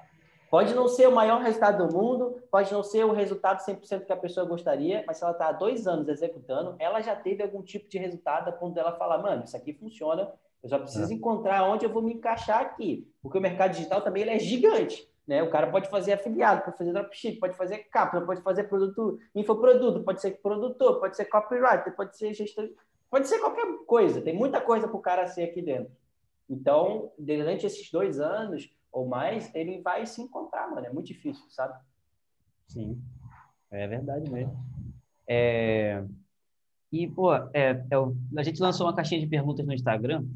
[0.52, 4.12] Pode não ser o maior resultado do mundo, pode não ser o resultado 100% que
[4.12, 7.62] a pessoa gostaria, mas se ela está há dois anos executando, ela já teve algum
[7.62, 10.30] tipo de resultado a ponto dela falar, mano, isso aqui funciona,
[10.62, 11.14] eu só preciso é.
[11.14, 13.10] encontrar onde eu vou me encaixar aqui.
[13.22, 15.10] Porque o mercado digital também ele é gigante.
[15.26, 15.42] Né?
[15.42, 20.04] O cara pode fazer afiliado, pode fazer dropship, pode fazer capa, pode fazer produto, infoproduto,
[20.04, 22.68] pode ser produtor, pode ser copywriter, pode ser gestor,
[23.10, 24.20] pode ser qualquer coisa.
[24.20, 25.90] Tem muita coisa para o cara ser aqui dentro.
[26.46, 30.86] Então, durante esses dois anos ou mais, ele vai se encontrar, mano.
[30.86, 31.78] É muito difícil, sabe?
[32.68, 33.02] Sim,
[33.70, 34.56] é verdade mesmo.
[35.26, 36.04] É...
[36.92, 37.86] E, pô, é, é,
[38.36, 40.26] a gente lançou uma caixinha de perguntas no Instagram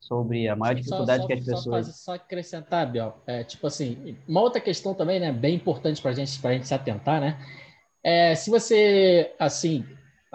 [0.00, 1.86] sobre a maior dificuldade só, só, que as pessoas.
[1.86, 6.12] Só, só acrescentar, Biel, é, tipo assim, uma outra questão também, né, bem importante para
[6.12, 7.38] gente, a gente se atentar, né?
[8.02, 9.84] É, se você, assim,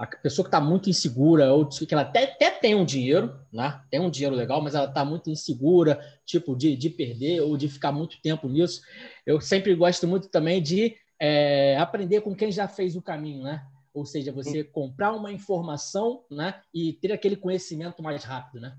[0.02, 3.82] a pessoa que está muito insegura, ou que ela até, até tem um dinheiro, né?
[3.92, 7.68] Tem um dinheiro legal, mas ela está muito insegura, tipo, de, de perder ou de
[7.70, 8.82] ficar muito tempo nisso.
[9.26, 13.64] Eu sempre gosto muito também de é, aprender com quem já fez o caminho, né?
[13.94, 16.60] Ou seja, você comprar uma informação, né?
[16.74, 18.76] E ter aquele conhecimento mais rápido, né?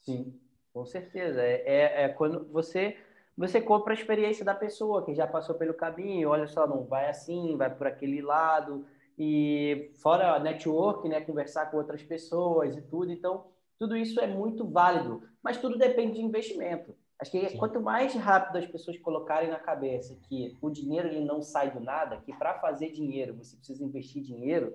[0.00, 0.32] Sim,
[0.72, 1.42] com certeza.
[1.42, 2.96] É, é, é, quando você
[3.36, 6.28] você compra a experiência da pessoa que já passou pelo caminho.
[6.28, 8.86] Olha só, não vai assim, vai por aquele lado
[9.18, 13.12] e fora network, né, conversar com outras pessoas e tudo.
[13.12, 13.46] Então,
[13.78, 16.94] tudo isso é muito válido, mas tudo depende de investimento.
[17.18, 17.56] Acho que Sim.
[17.56, 21.80] quanto mais rápido as pessoas colocarem na cabeça que o dinheiro ele não sai do
[21.80, 24.74] nada, que para fazer dinheiro você precisa investir dinheiro,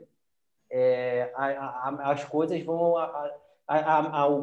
[0.70, 3.32] é, a, a, as coisas vão a,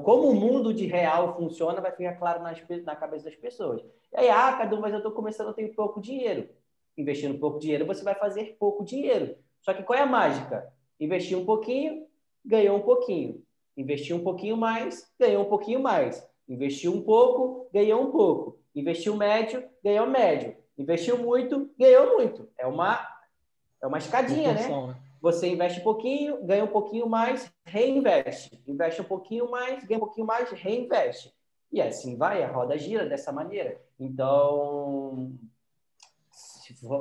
[0.04, 3.82] como o mundo de real funciona vai ficar claro nas, na cabeça das pessoas.
[4.12, 6.48] E aí, ah, Cadu, mas eu estou começando, eu tenho pouco dinheiro.
[6.96, 9.34] Investindo pouco dinheiro, você vai fazer pouco dinheiro.
[9.64, 10.70] Só que qual é a mágica?
[11.00, 12.06] Investir um pouquinho,
[12.44, 13.42] ganhou um pouquinho.
[13.76, 16.24] Investir um pouquinho mais, ganhou um pouquinho mais.
[16.48, 18.58] Investiu um pouco, ganhou um pouco.
[18.74, 20.54] Investiu médio, ganhou médio.
[20.76, 22.48] Investiu muito, ganhou muito.
[22.58, 23.00] É uma,
[23.82, 24.68] é uma escadinha, né?
[24.68, 24.96] né?
[25.20, 28.62] Você investe um pouquinho, ganha um pouquinho mais, reinveste.
[28.66, 31.32] Investe um pouquinho mais, ganha um pouquinho mais, reinveste.
[31.72, 33.80] E assim vai, a roda gira dessa maneira.
[33.98, 35.32] Então,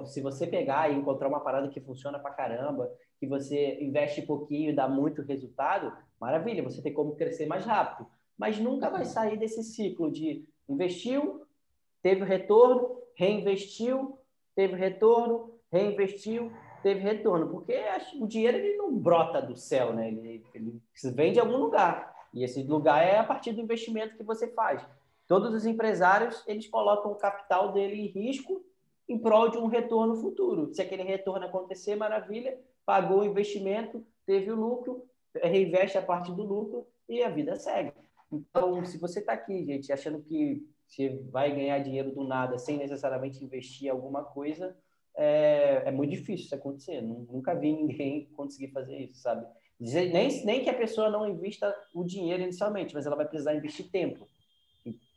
[0.05, 4.71] se você pegar e encontrar uma parada que funciona pra caramba, que você investe pouquinho
[4.71, 8.09] e dá muito resultado, maravilha, você tem como crescer mais rápido.
[8.37, 11.45] Mas nunca vai sair desse ciclo de investiu,
[12.01, 14.17] teve retorno, reinvestiu,
[14.55, 17.79] teve retorno, reinvestiu, teve retorno, porque
[18.19, 20.09] o dinheiro ele não brota do céu, né?
[20.09, 20.81] Ele, ele
[21.13, 22.13] vem de algum lugar.
[22.33, 24.85] E esse lugar é a partir do investimento que você faz.
[25.27, 28.61] Todos os empresários, eles colocam o capital dele em risco
[29.07, 30.73] em prol de um retorno futuro.
[30.73, 36.43] Se aquele retorno acontecer, maravilha, pagou o investimento, teve o lucro, reinveste a parte do
[36.43, 37.93] lucro e a vida segue.
[38.31, 42.77] Então, se você está aqui, gente, achando que você vai ganhar dinheiro do nada sem
[42.77, 44.75] necessariamente investir em alguma coisa,
[45.15, 47.01] é, é muito difícil isso acontecer.
[47.01, 49.45] Nunca vi ninguém conseguir fazer isso, sabe?
[49.79, 53.89] Nem, nem que a pessoa não invista o dinheiro inicialmente, mas ela vai precisar investir
[53.91, 54.27] tempo,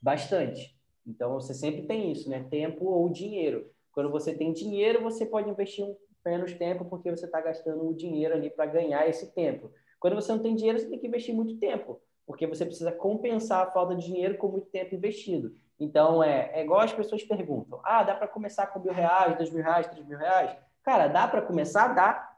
[0.03, 0.75] bastante.
[1.07, 2.44] Então, você sempre tem isso, né?
[2.51, 3.70] Tempo ou dinheiro.
[3.96, 7.94] Quando você tem dinheiro, você pode investir um menos tempo porque você está gastando o
[7.94, 9.72] dinheiro ali para ganhar esse tempo.
[9.98, 13.66] Quando você não tem dinheiro, você tem que investir muito tempo, porque você precisa compensar
[13.66, 15.54] a falta de dinheiro com muito tempo investido.
[15.80, 19.50] Então, é, é igual as pessoas perguntam: ah, dá para começar com mil reais, dois
[19.50, 20.54] mil reais, três mil reais?
[20.82, 21.94] Cara, dá para começar?
[21.94, 22.37] Dá.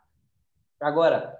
[0.80, 1.36] Agora,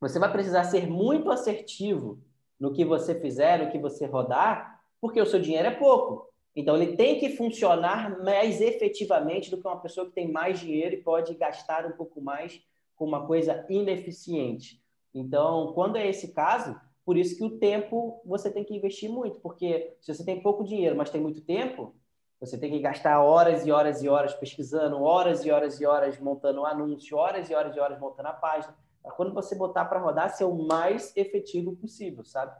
[0.00, 2.18] você vai precisar ser muito assertivo
[2.58, 6.29] no que você fizer, no que você rodar, porque o seu dinheiro é pouco.
[6.54, 10.94] Então, ele tem que funcionar mais efetivamente do que uma pessoa que tem mais dinheiro
[10.94, 12.60] e pode gastar um pouco mais
[12.96, 14.82] com uma coisa ineficiente.
[15.14, 19.40] Então, quando é esse caso, por isso que o tempo você tem que investir muito,
[19.40, 21.94] porque se você tem pouco dinheiro, mas tem muito tempo,
[22.38, 26.18] você tem que gastar horas e horas e horas pesquisando, horas e horas e horas
[26.18, 30.00] montando anúncio, horas e horas e horas montando a página, para quando você botar para
[30.00, 32.54] rodar, ser o mais efetivo possível, sabe?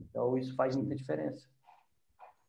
[0.00, 1.48] Então, isso faz muita diferença.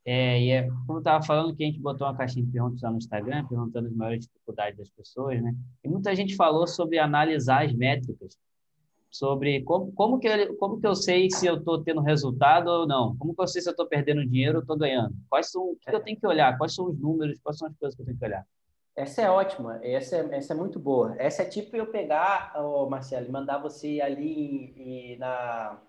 [0.06, 2.82] É, e é, como eu estava falando, que a gente botou uma caixinha de perguntas
[2.82, 5.56] lá no Instagram, perguntando as maiores dificuldades das pessoas, né?
[5.84, 8.38] E muita gente falou sobre analisar as métricas
[9.16, 12.86] sobre como, como, que, eu, como que eu sei se eu estou tendo resultado ou
[12.86, 13.16] não?
[13.18, 15.16] Como que eu sei se eu estou perdendo dinheiro ou estou ganhando?
[15.30, 16.58] Quais são, o que, eu tenho que olhar?
[16.58, 17.40] Quais são os números?
[17.42, 18.46] Quais são as coisas que eu tenho que olhar?
[18.94, 21.16] Essa é ótima, essa é, essa é muito boa.
[21.18, 25.80] Essa é tipo eu pegar, oh, Marcelo, e mandar você ali e, na,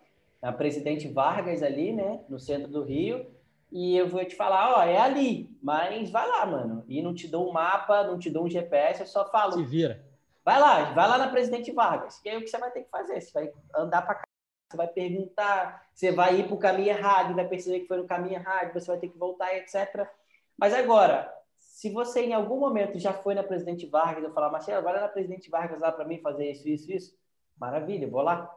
[0.41, 3.27] na Presidente Vargas ali, né, no centro do Rio,
[3.71, 6.85] e eu vou te falar, ó, é ali, mas vai lá, mano.
[6.89, 9.53] E não te dou um mapa, não te dou um GPS, eu só falo.
[9.53, 10.05] Se vira.
[10.45, 12.91] Vai lá, vai lá na Presidente Vargas, que é o que você vai ter que
[12.91, 13.21] fazer.
[13.21, 14.25] Você vai andar para cá,
[14.71, 18.07] você vai perguntar, você vai ir para o caminho errado, vai perceber que foi no
[18.07, 20.09] caminho errado, você vai ter que voltar, etc.
[20.57, 24.85] Mas agora, se você em algum momento já foi na Presidente Vargas, eu falar, Marcelo,
[24.85, 27.19] vai lá na Presidente Vargas lá para mim fazer isso, isso, isso.
[27.59, 28.51] Maravilha, vou lá.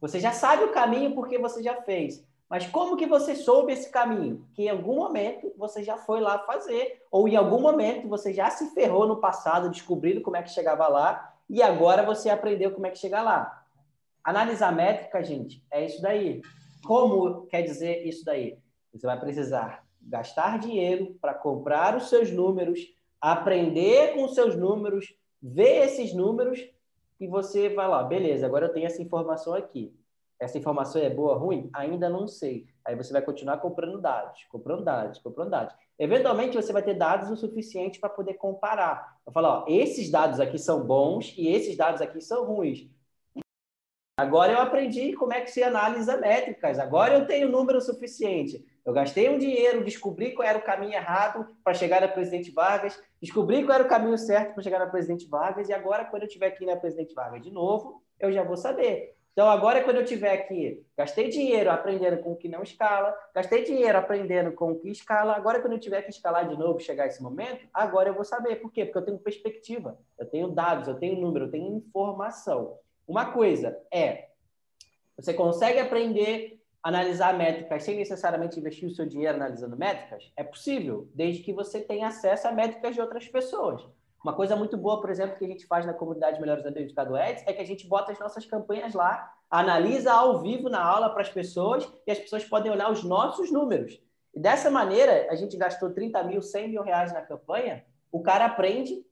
[0.00, 2.27] Você já sabe o caminho porque você já fez.
[2.48, 4.46] Mas como que você soube esse caminho?
[4.54, 8.48] Que em algum momento você já foi lá fazer, ou em algum momento você já
[8.48, 12.86] se ferrou no passado, descobrindo como é que chegava lá, e agora você aprendeu como
[12.86, 13.64] é que chega lá.
[14.24, 16.40] Analisar métrica, gente, é isso daí.
[16.86, 18.58] Como quer dizer isso daí?
[18.92, 22.80] Você vai precisar gastar dinheiro para comprar os seus números,
[23.20, 26.66] aprender com os seus números, ver esses números
[27.20, 29.92] e você vai lá, beleza, agora eu tenho essa informação aqui
[30.40, 31.70] essa informação é boa ou ruim?
[31.72, 32.66] Ainda não sei.
[32.84, 35.74] Aí você vai continuar comprando dados, comprando dados, comprando dados.
[35.98, 39.18] Eventualmente você vai ter dados o suficiente para poder comparar.
[39.26, 42.88] Vai falar, ó, esses dados aqui são bons e esses dados aqui são ruins.
[44.16, 46.78] Agora eu aprendi como é que se analisa métricas.
[46.78, 48.64] Agora eu tenho número suficiente.
[48.84, 52.98] Eu gastei um dinheiro, descobri qual era o caminho errado para chegar na Presidente Vargas,
[53.20, 56.26] descobri qual era o caminho certo para chegar na Presidente Vargas, e agora, quando eu
[56.26, 59.17] estiver aqui na Presidente Vargas de novo, eu já vou saber.
[59.38, 63.62] Então, agora, quando eu tiver aqui, gastei dinheiro aprendendo com o que não escala, gastei
[63.62, 67.06] dinheiro aprendendo com o que escala, agora, quando eu tiver que escalar de novo, chegar
[67.06, 68.56] esse momento, agora eu vou saber.
[68.56, 68.84] Por quê?
[68.84, 72.80] Porque eu tenho perspectiva, eu tenho dados, eu tenho número, eu tenho informação.
[73.06, 74.30] Uma coisa é,
[75.16, 80.32] você consegue aprender a analisar métricas sem necessariamente investir o seu dinheiro analisando métricas?
[80.36, 83.86] É possível, desde que você tenha acesso a métricas de outras pessoas.
[84.22, 87.16] Uma coisa muito boa, por exemplo, que a gente faz na comunidade Melhores Amigos do
[87.16, 91.10] Ads é que a gente bota as nossas campanhas lá, analisa ao vivo na aula
[91.10, 94.00] para as pessoas e as pessoas podem olhar os nossos números.
[94.34, 98.46] E dessa maneira, a gente gastou 30 mil, 100 mil reais na campanha, o cara
[98.46, 99.04] aprende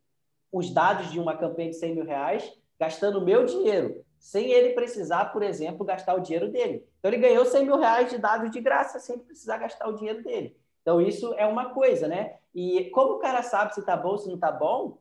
[0.51, 4.75] os dados de uma campanha de 100 mil reais gastando o meu dinheiro, sem ele
[4.75, 6.87] precisar, por exemplo, gastar o dinheiro dele.
[6.99, 10.23] Então, ele ganhou 100 mil reais de dados de graça sem precisar gastar o dinheiro
[10.23, 10.57] dele.
[10.87, 12.37] Então, isso é uma coisa, né?
[12.55, 14.99] E como o cara sabe se tá bom, se não tá bom,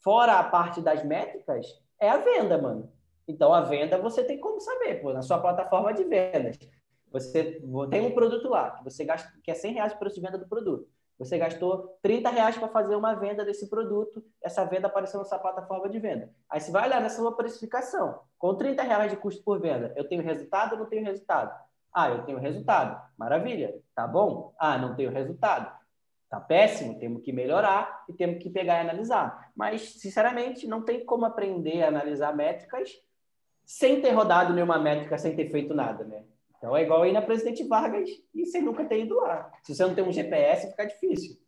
[0.00, 2.92] fora a parte das métricas, é a venda, mano.
[3.28, 6.58] Então, a venda você tem como saber, pô, na sua plataforma de vendas.
[7.12, 10.38] Você tem um produto lá, que você gasta, que é 100 reais preço de venda
[10.38, 10.88] do produto.
[11.20, 15.38] Você gastou 30 reais para fazer uma venda desse produto, essa venda apareceu na sua
[15.38, 16.32] plataforma de venda.
[16.50, 18.18] Aí você vai olhar nessa sua precificação.
[18.36, 21.67] Com 30 reais de custo por venda, eu tenho resultado ou não tenho resultado?
[21.92, 23.00] Ah, eu tenho resultado.
[23.16, 23.74] Maravilha.
[23.94, 24.54] Tá bom?
[24.58, 25.76] Ah, não tenho resultado.
[26.28, 29.50] Tá péssimo, temos que melhorar e temos que pegar e analisar.
[29.56, 32.90] Mas, sinceramente, não tem como aprender a analisar métricas
[33.64, 36.22] sem ter rodado nenhuma métrica, sem ter feito nada, né?
[36.56, 39.50] Então é igual ir na Presidente Vargas e sem nunca ter ido lá.
[39.62, 41.38] Se você não tem um GPS, fica difícil.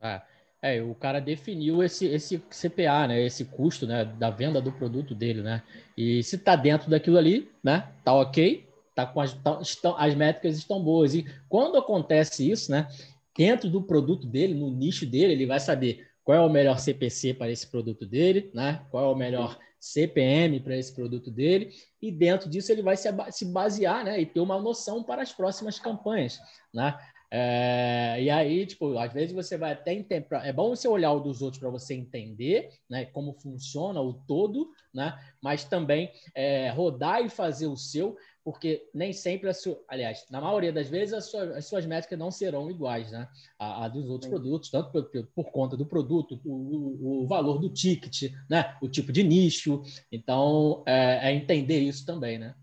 [0.00, 0.22] É,
[0.62, 3.20] é o cara definiu esse, esse CPA, né?
[3.20, 4.04] Esse custo né?
[4.04, 5.62] da venda do produto dele, né?
[5.96, 7.92] E se tá dentro daquilo ali, né?
[8.04, 8.66] Tá ok,
[9.06, 11.14] tá com as, tá, estão, as métricas estão boas.
[11.14, 12.88] E quando acontece isso, né,
[13.36, 17.34] dentro do produto dele, no nicho dele, ele vai saber qual é o melhor CPC
[17.34, 18.84] para esse produto dele, né?
[18.90, 23.44] qual é o melhor CPM para esse produto dele, e dentro disso ele vai se
[23.46, 24.20] basear né?
[24.20, 26.38] e ter uma noção para as próximas campanhas.
[26.72, 26.94] Né?
[27.32, 30.26] É, e aí, tipo, às vezes você vai até entender.
[30.42, 34.72] É bom você olhar o dos outros para você entender né, como funciona o todo,
[34.92, 35.16] né?
[35.40, 40.40] Mas também é, rodar e fazer o seu, porque nem sempre, a sua, aliás, na
[40.40, 43.28] maioria das vezes, sua, as suas métricas não serão iguais né?
[43.58, 44.36] a, a dos outros Sim.
[44.36, 48.76] produtos, tanto por, por, conta do produto, o, o, valor do ticket, né?
[48.80, 49.82] o tipo de nicho.
[50.10, 52.54] Então, é, é entender isso também, né?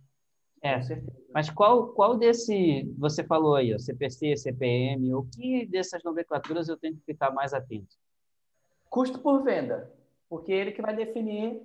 [0.64, 0.80] É,
[1.32, 6.76] mas qual, qual desse, você falou aí, ó, CPC, CPM, o que dessas nomenclaturas eu
[6.76, 7.96] tenho que ficar mais atento?
[8.90, 9.92] Custo por venda,
[10.28, 11.62] porque ele que vai definir.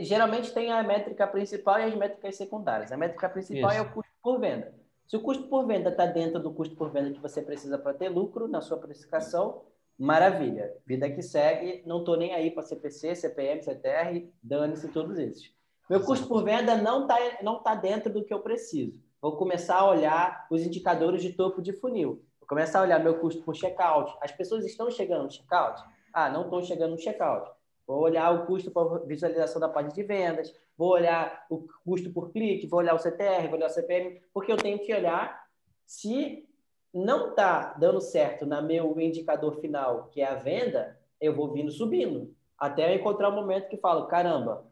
[0.00, 2.92] Geralmente tem a métrica principal e as métricas secundárias.
[2.92, 3.78] A métrica principal Isso.
[3.78, 4.74] é o custo por venda.
[5.06, 7.94] Se o custo por venda está dentro do custo por venda que você precisa para
[7.94, 9.62] ter lucro na sua precificação,
[9.98, 10.72] maravilha.
[10.84, 15.54] Vida que segue, não estou nem aí para CPC, CPM, CTR, dane-se todos esses.
[15.88, 19.00] Meu custo por venda não está não tá dentro do que eu preciso.
[19.22, 22.24] Vou começar a olhar os indicadores de topo de funil.
[22.40, 24.12] Vou começar a olhar meu custo por checkout.
[24.20, 25.82] As pessoas estão chegando no checkout?
[26.12, 27.50] Ah, não estão chegando no checkout.
[27.86, 32.32] Vou olhar o custo por visualização da página de vendas, vou olhar o custo por
[32.32, 35.46] clique, vou olhar o CTR, vou olhar o CPM, porque eu tenho que olhar
[35.84, 36.48] se
[36.92, 41.70] não está dando certo na meu indicador final, que é a venda, eu vou vindo
[41.70, 44.66] subindo, até eu encontrar o um momento que falo, caramba,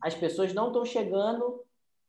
[0.00, 1.64] as pessoas não estão chegando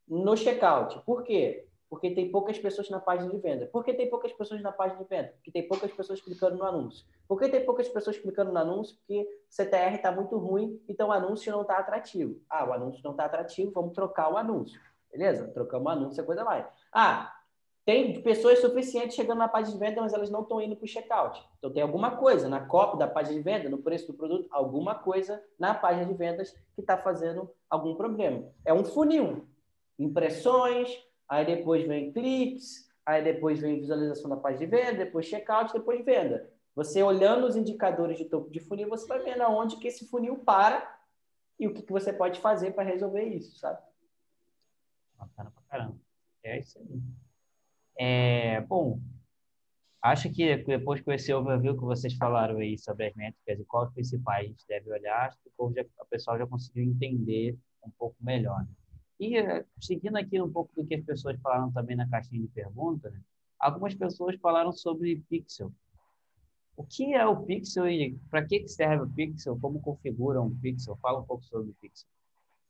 [0.07, 0.99] no checkout.
[1.05, 1.65] Por quê?
[1.93, 3.67] Porque tem poucas pessoas na página de venda.
[3.67, 5.31] Por que tem poucas pessoas na página de venda?
[5.35, 7.05] Porque tem poucas pessoas clicando no anúncio.
[7.27, 8.97] Por que tem poucas pessoas clicando no anúncio?
[8.97, 12.41] Porque CTR está muito ruim, então o anúncio não está atrativo.
[12.49, 14.81] Ah, o anúncio não está atrativo, vamos trocar o anúncio.
[15.11, 15.47] Beleza?
[15.49, 16.67] Trocamos o anúncio, a coisa vai.
[16.91, 17.31] Ah,
[17.85, 20.87] tem pessoas suficientes chegando na página de venda, mas elas não estão indo para o
[20.87, 21.47] checkout.
[21.59, 24.95] Então, tem alguma coisa na cópia da página de venda, no preço do produto, alguma
[24.95, 28.49] coisa na página de vendas que está fazendo algum problema.
[28.65, 29.47] É um funil.
[29.99, 30.89] Impressões,
[31.33, 36.05] aí depois vem cliques, aí depois vem visualização da página de venda, depois checkout, depois
[36.05, 36.47] venda.
[36.75, 40.37] Você olhando os indicadores de topo de funil, você vai vendo aonde que esse funil
[40.39, 41.01] para
[41.59, 43.81] e o que, que você pode fazer para resolver isso, sabe?
[45.17, 45.97] Bacana pra caramba.
[46.43, 47.01] É isso aí.
[47.95, 48.99] É, bom,
[50.01, 53.91] acho que depois com esse overview que vocês falaram aí sobre as métricas e quais
[53.91, 58.59] principais a gente deve olhar, acho que o pessoal já conseguiu entender um pouco melhor.
[58.61, 58.82] Né?
[59.19, 62.47] E eh, seguindo aqui um pouco do que as pessoas falaram também na caixinha de
[62.47, 63.21] perguntas, né?
[63.59, 65.71] algumas pessoas falaram sobre pixel.
[66.75, 69.57] O que é o pixel e para que serve o pixel?
[69.61, 70.97] Como configura um pixel?
[70.97, 72.07] Fala um pouco sobre o pixel.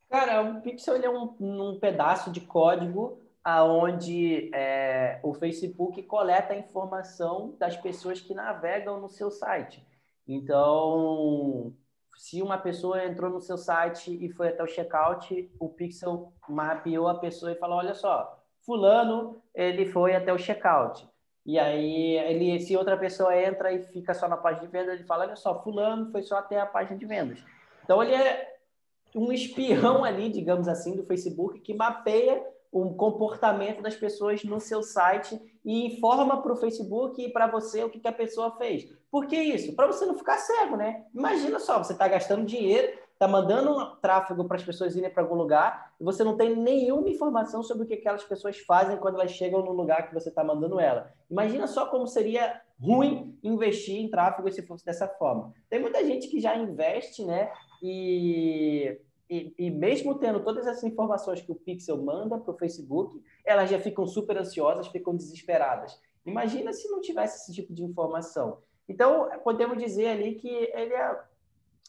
[0.10, 6.58] Cara, o pixel é um, um pedaço de código aonde é, o Facebook coleta a
[6.58, 9.84] informação das pessoas que navegam no seu site.
[10.28, 11.74] Então,
[12.16, 17.08] se uma pessoa entrou no seu site e foi até o checkout, o Pixel mapeou
[17.08, 21.08] a pessoa e falou: olha só, fulano ele foi até o checkout.
[21.46, 25.04] E aí, ele, se outra pessoa entra e fica só na página de vendas, ele
[25.04, 27.44] fala: olha só, fulano foi só até a página de vendas.
[27.84, 28.54] Então, ele é
[29.16, 32.42] um espião ali, digamos assim, do Facebook que mapeia
[32.74, 37.84] o comportamento das pessoas no seu site e informa para o Facebook e para você
[37.84, 38.92] o que, que, a pessoa fez.
[39.12, 39.76] Por que isso?
[39.76, 41.06] Para você não ficar cego, né?
[41.14, 45.22] Imagina só, você está gastando dinheiro, está mandando um tráfego para as pessoas irem para
[45.22, 49.20] algum lugar e você não tem nenhuma informação sobre o que aquelas pessoas fazem quando
[49.20, 51.14] elas chegam no lugar que você está mandando ela.
[51.30, 55.54] Imagina só como seria ruim investir em tráfego se fosse dessa forma.
[55.70, 57.52] Tem muita gente que já investe, né?
[57.84, 59.00] E
[59.30, 63.70] e, e, mesmo tendo todas essas informações que o Pixel manda para o Facebook, elas
[63.70, 66.00] já ficam super ansiosas, ficam desesperadas.
[66.26, 68.60] Imagina se não tivesse esse tipo de informação.
[68.88, 71.20] Então, podemos dizer ali que ele é,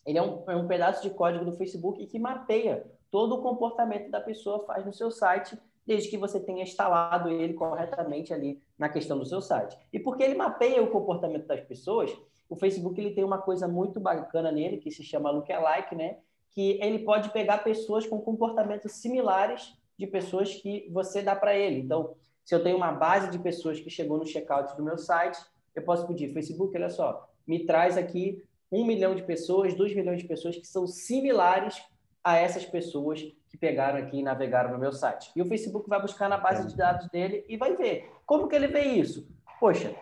[0.07, 4.11] ele é, um, é um pedaço de código do Facebook que mapeia todo o comportamento
[4.11, 8.89] da pessoa faz no seu site, desde que você tenha instalado ele corretamente ali na
[8.89, 9.77] questão do seu site.
[9.93, 12.11] E porque ele mapeia o comportamento das pessoas,
[12.49, 16.19] o Facebook ele tem uma coisa muito bacana nele que se chama lookalike, né?
[16.55, 21.81] Que ele pode pegar pessoas com comportamentos similares de pessoas que você dá para ele.
[21.81, 25.39] Então, se eu tenho uma base de pessoas que chegou no checkout do meu site,
[25.75, 30.21] eu posso pedir, Facebook, olha só, me traz aqui um milhão de pessoas, dois milhões
[30.21, 31.83] de pessoas que são similares
[32.23, 35.31] a essas pessoas que pegaram aqui e navegaram no meu site.
[35.35, 38.11] E o Facebook vai buscar na base de dados dele e vai ver.
[38.25, 39.29] Como que ele vê isso?
[39.61, 39.95] Poxa,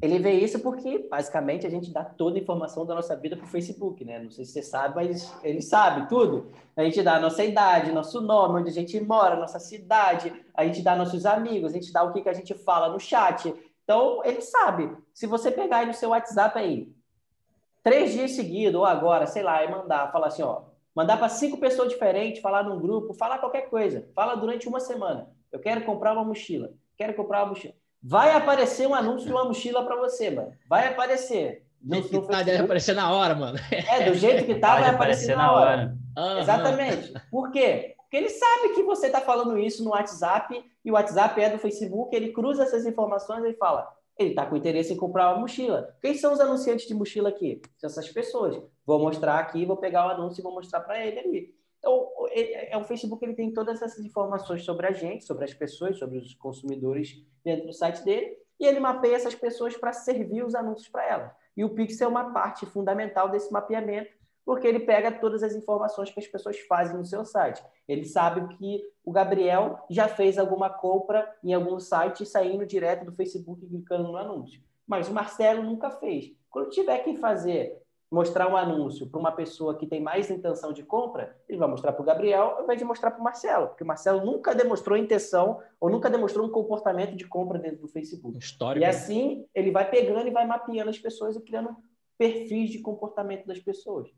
[0.00, 3.44] Ele vê isso porque, basicamente, a gente dá toda a informação da nossa vida para
[3.44, 4.20] o Facebook, né?
[4.20, 6.52] Não sei se você sabe, mas ele sabe tudo.
[6.76, 10.64] A gente dá a nossa idade, nosso nome, onde a gente mora, nossa cidade, a
[10.64, 13.52] gente dá nossos amigos, a gente dá o que, que a gente fala no chat.
[13.82, 14.96] Então, ele sabe.
[15.12, 16.92] Se você pegar aí no seu WhatsApp aí,
[17.82, 20.62] três dias seguidos, ou agora, sei lá, e mandar, falar assim, ó,
[20.94, 24.08] mandar para cinco pessoas diferentes, falar num grupo, falar qualquer coisa.
[24.14, 25.28] Fala durante uma semana.
[25.50, 26.70] Eu quero comprar uma mochila.
[26.96, 27.74] Quero comprar uma mochila.
[28.02, 30.52] Vai aparecer um anúncio de uma mochila para você, mano.
[30.68, 31.64] Vai aparecer.
[31.82, 33.58] No, que tá, deve aparecer na hora, mano.
[33.70, 35.70] É, do jeito que tá, vai aparecer, aparecer na hora.
[36.16, 36.32] hora.
[36.34, 36.38] Uhum.
[36.40, 37.12] Exatamente.
[37.30, 37.94] Por quê?
[37.98, 41.58] Porque ele sabe que você está falando isso no WhatsApp e o WhatsApp é do
[41.58, 43.86] Facebook, ele cruza essas informações e fala:
[44.18, 45.94] ele está com interesse em comprar uma mochila.
[46.00, 47.62] Quem são os anunciantes de mochila aqui?
[47.76, 48.60] São essas pessoas.
[48.84, 51.54] Vou mostrar aqui, vou pegar o anúncio e vou mostrar para ele ali.
[51.88, 55.98] Então, é, o Facebook ele tem todas essas informações sobre a gente, sobre as pessoas,
[55.98, 60.54] sobre os consumidores dentro do site dele, e ele mapeia essas pessoas para servir os
[60.54, 61.32] anúncios para elas.
[61.56, 64.10] E o Pixel é uma parte fundamental desse mapeamento,
[64.44, 67.64] porque ele pega todas as informações que as pessoas fazem no seu site.
[67.86, 73.12] Ele sabe que o Gabriel já fez alguma compra em algum site saindo direto do
[73.12, 74.60] Facebook e clicando no anúncio.
[74.86, 76.32] Mas o Marcelo nunca fez.
[76.50, 80.82] Quando tiver que fazer mostrar um anúncio para uma pessoa que tem mais intenção de
[80.82, 83.84] compra, ele vai mostrar para o Gabriel ao invés de mostrar para o Marcelo, porque
[83.84, 88.38] o Marcelo nunca demonstrou intenção ou nunca demonstrou um comportamento de compra dentro do Facebook.
[88.38, 88.84] Histórico.
[88.84, 91.76] E assim ele vai pegando e vai mapeando as pessoas e criando
[92.16, 94.08] perfis de comportamento das pessoas.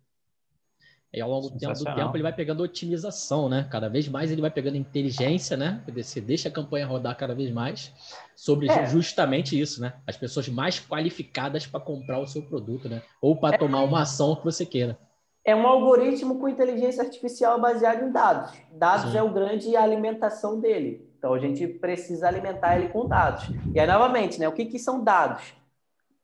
[1.13, 3.67] E ao longo do tempo, ele vai pegando otimização, né?
[3.69, 5.83] Cada vez mais ele vai pegando inteligência, né?
[5.93, 7.93] Você deixa a campanha rodar cada vez mais
[8.37, 8.87] sobre é.
[8.87, 9.95] justamente isso, né?
[10.07, 13.03] As pessoas mais qualificadas para comprar o seu produto, né?
[13.21, 13.59] Ou para é.
[13.59, 14.97] tomar uma ação que você queira.
[15.45, 18.53] É um algoritmo com inteligência artificial baseado em dados.
[18.71, 19.19] Dados Sim.
[19.19, 21.11] é o grande alimentação dele.
[21.19, 23.49] Então a gente precisa alimentar ele com dados.
[23.75, 24.49] E aí, novamente, né?
[24.49, 25.43] O que, que são dados?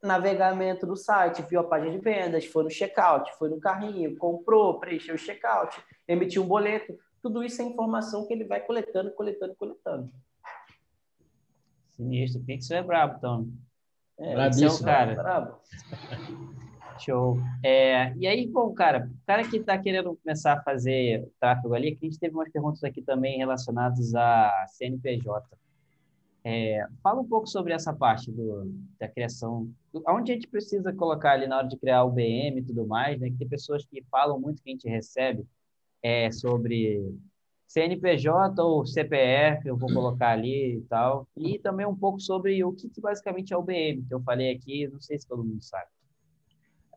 [0.07, 4.78] Navegamento do site, viu a página de vendas, foi no checkout, foi no carrinho, comprou,
[4.78, 5.78] preencheu o checkout,
[6.09, 6.96] emitiu um boleto.
[7.22, 10.11] Tudo isso é informação que ele vai coletando, coletando, coletando.
[11.90, 12.42] Sinistro.
[12.44, 13.48] Tem que ser brabo, então.
[14.18, 14.88] É, Brabíssimo.
[14.88, 15.14] É cara.
[15.14, 15.57] Brabo.
[16.98, 17.38] Show.
[17.62, 21.94] É, e aí, bom, cara, o cara que está querendo começar a fazer tráfego ali,
[21.94, 25.46] que a gente teve umas perguntas aqui também relacionadas a CNPJ.
[26.49, 30.92] É, fala um pouco sobre essa parte do, da criação, do, onde a gente precisa
[30.92, 33.30] colocar ali na hora de criar o BM e tudo mais, né?
[33.30, 35.44] Que tem pessoas que falam muito que a gente recebe
[36.01, 37.12] é, sobre
[37.66, 42.72] CNPJ ou CPF, eu vou colocar ali e tal, e também um pouco sobre o
[42.72, 45.64] que, que basicamente é o BM, que eu falei aqui, não sei se todo mundo
[45.64, 45.88] sabe.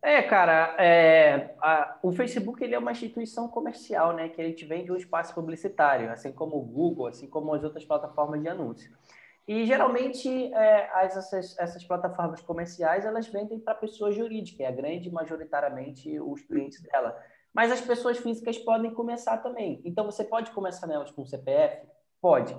[0.02, 4.30] É, cara, é, a, o Facebook ele é uma instituição comercial, né?
[4.30, 7.84] Que ele te vende um espaço publicitário, assim como o Google, assim como as outras
[7.84, 8.91] plataformas de anúncio.
[9.50, 14.72] E geralmente é, as, essas, essas, plataformas comerciais elas vendem para pessoa jurídica, é a
[14.72, 17.20] grande majoritariamente os clientes dela.
[17.52, 19.82] Mas as pessoas físicas podem começar também.
[19.84, 21.84] Então você pode começar nelas com CPF?
[22.22, 22.56] Pode.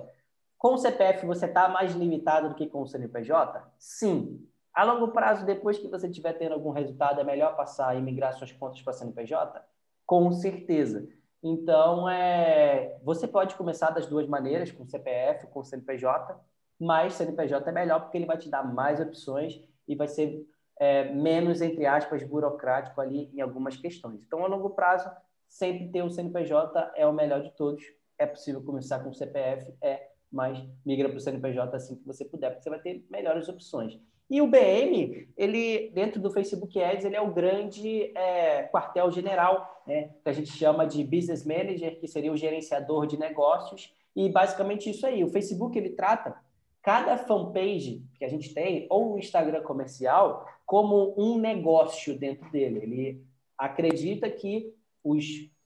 [0.57, 3.65] Com o CPF você está mais limitado do que com o CNPJ?
[3.79, 4.45] Sim.
[4.73, 8.33] A longo prazo, depois que você estiver tendo algum resultado, é melhor passar e migrar
[8.33, 9.63] suas contas para CNPJ?
[10.05, 11.07] Com certeza.
[11.41, 16.50] Então, é, você pode começar das duas maneiras, com CPF, com CNPJ
[16.81, 20.43] mas CNPJ é melhor porque ele vai te dar mais opções e vai ser
[20.79, 24.19] é, menos, entre aspas, burocrático ali em algumas questões.
[24.25, 25.07] Então, a longo prazo,
[25.47, 27.83] sempre ter o CNPJ é o melhor de todos.
[28.17, 32.25] É possível começar com o CPF, é, mas migra para o CNPJ assim que você
[32.25, 33.99] puder, porque você vai ter melhores opções.
[34.27, 40.09] E o BM, ele dentro do Facebook Ads, ele é o grande é, quartel-general, né,
[40.23, 43.93] que a gente chama de Business Manager, que seria o gerenciador de negócios.
[44.15, 45.23] E basicamente isso aí.
[45.23, 46.35] O Facebook ele trata
[46.81, 52.79] cada fanpage que a gente tem, ou o Instagram comercial, como um negócio dentro dele.
[52.81, 53.25] Ele
[53.57, 54.73] acredita que
[55.03, 55.25] os,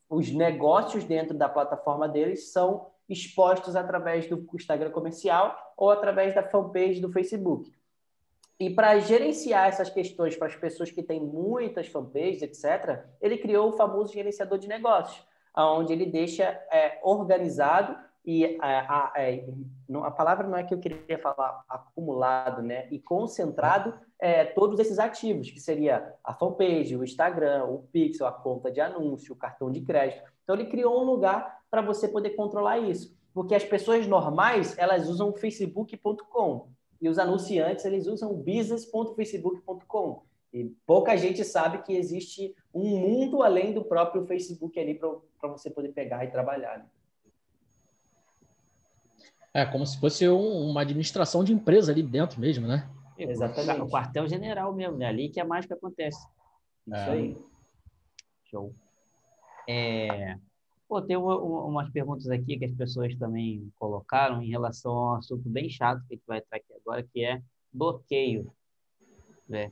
[0.09, 6.43] os negócios dentro da plataforma deles são expostos através do Instagram comercial ou através da
[6.43, 7.71] fanpage do Facebook.
[8.59, 13.69] E para gerenciar essas questões para as pessoas que têm muitas fanpages, etc., ele criou
[13.69, 15.25] o famoso gerenciador de negócios,
[15.57, 19.45] onde ele deixa é, organizado e a, a, é,
[20.03, 22.87] a, palavra não é que eu queria falar acumulado, né?
[22.89, 28.31] E concentrado é, todos esses ativos, que seria a fanpage, o Instagram, o Pixel, a
[28.31, 30.23] conta de anúncio, o cartão de crédito.
[30.43, 35.07] Então ele criou um lugar para você poder controlar isso, porque as pessoas normais elas
[35.07, 36.69] usam facebook.com
[36.99, 40.23] e os anunciantes eles usam business.facebook.com.
[40.51, 45.69] E pouca gente sabe que existe um mundo além do próprio Facebook ali para você
[45.69, 46.79] poder pegar e trabalhar.
[46.79, 46.85] Né?
[49.55, 52.89] É como se fosse um, uma administração de empresa ali dentro mesmo, né?
[53.17, 53.79] Exatamente.
[53.79, 55.05] O quartel-general mesmo, né?
[55.05, 56.27] Ali que a mágica acontece.
[56.85, 57.09] Isso é.
[57.09, 57.37] aí.
[58.51, 58.75] Show.
[59.65, 60.37] É...
[60.89, 65.13] Pô, tem uma, uma, umas perguntas aqui que as pessoas também colocaram em relação a
[65.13, 67.41] um assunto bem chato que a gente vai estar aqui agora, que é
[67.71, 68.51] bloqueio.
[69.47, 69.71] Né?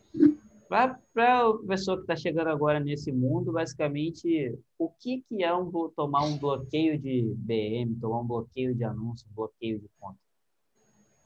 [0.68, 5.70] Para a pessoa que está chegando agora nesse mundo, basicamente, o que, que é um,
[5.96, 10.18] tomar um bloqueio de BM, tomar um bloqueio de anúncio, bloqueio de conta?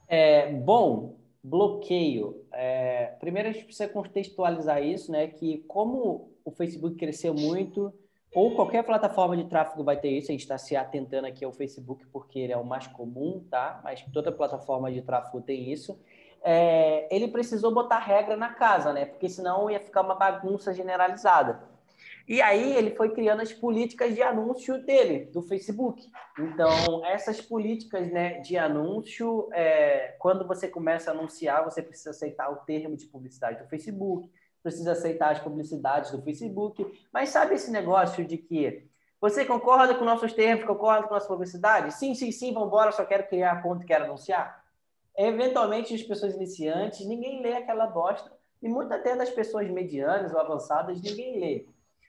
[0.07, 2.45] É, bom, bloqueio.
[2.51, 5.27] É, primeiro a gente precisa contextualizar isso, né?
[5.27, 7.93] Que como o Facebook cresceu muito,
[8.33, 11.51] ou qualquer plataforma de tráfego vai ter isso, a gente está se atentando aqui ao
[11.51, 13.79] Facebook porque ele é o mais comum, tá?
[13.83, 15.99] Mas toda plataforma de tráfego tem isso.
[16.49, 19.03] É, ele precisou botar regra na casa, né?
[19.03, 21.61] Porque senão ia ficar uma bagunça generalizada.
[22.25, 26.09] E aí ele foi criando as políticas de anúncio dele, do Facebook.
[26.39, 32.49] Então, essas políticas né, de anúncio, é, quando você começa a anunciar, você precisa aceitar
[32.49, 34.31] o termo de publicidade do Facebook,
[34.63, 36.89] precisa aceitar as publicidades do Facebook.
[37.11, 38.89] Mas sabe esse negócio de que
[39.19, 41.93] você concorda com nossos termos, concorda com nossa publicidade?
[41.93, 44.65] Sim, sim, sim, vamos embora, só quero criar a conta e quero anunciar.
[45.18, 48.32] Eventualmente, as pessoas iniciantes, ninguém lê aquela bosta.
[48.61, 51.65] E muitas até das pessoas medianas ou avançadas, ninguém lê.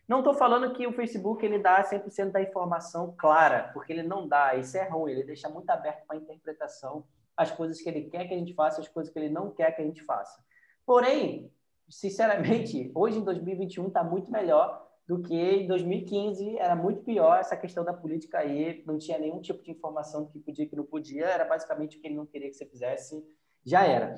[0.06, 4.26] Não estou falando que o Facebook ele dá 100% da informação clara, porque ele não
[4.26, 7.04] dá, isso é ruim, ele deixa muito aberto para interpretação
[7.36, 9.70] as coisas que ele quer que a gente faça, as coisas que ele não quer
[9.72, 10.42] que a gente faça.
[10.84, 11.52] Porém,
[11.88, 17.56] sinceramente, hoje em 2021 está muito melhor do que em 2015, era muito pior essa
[17.56, 20.76] questão da política aí, não tinha nenhum tipo de informação do que podia e que
[20.76, 23.24] não podia, era basicamente o que ele não queria que você fizesse,
[23.64, 24.16] já era.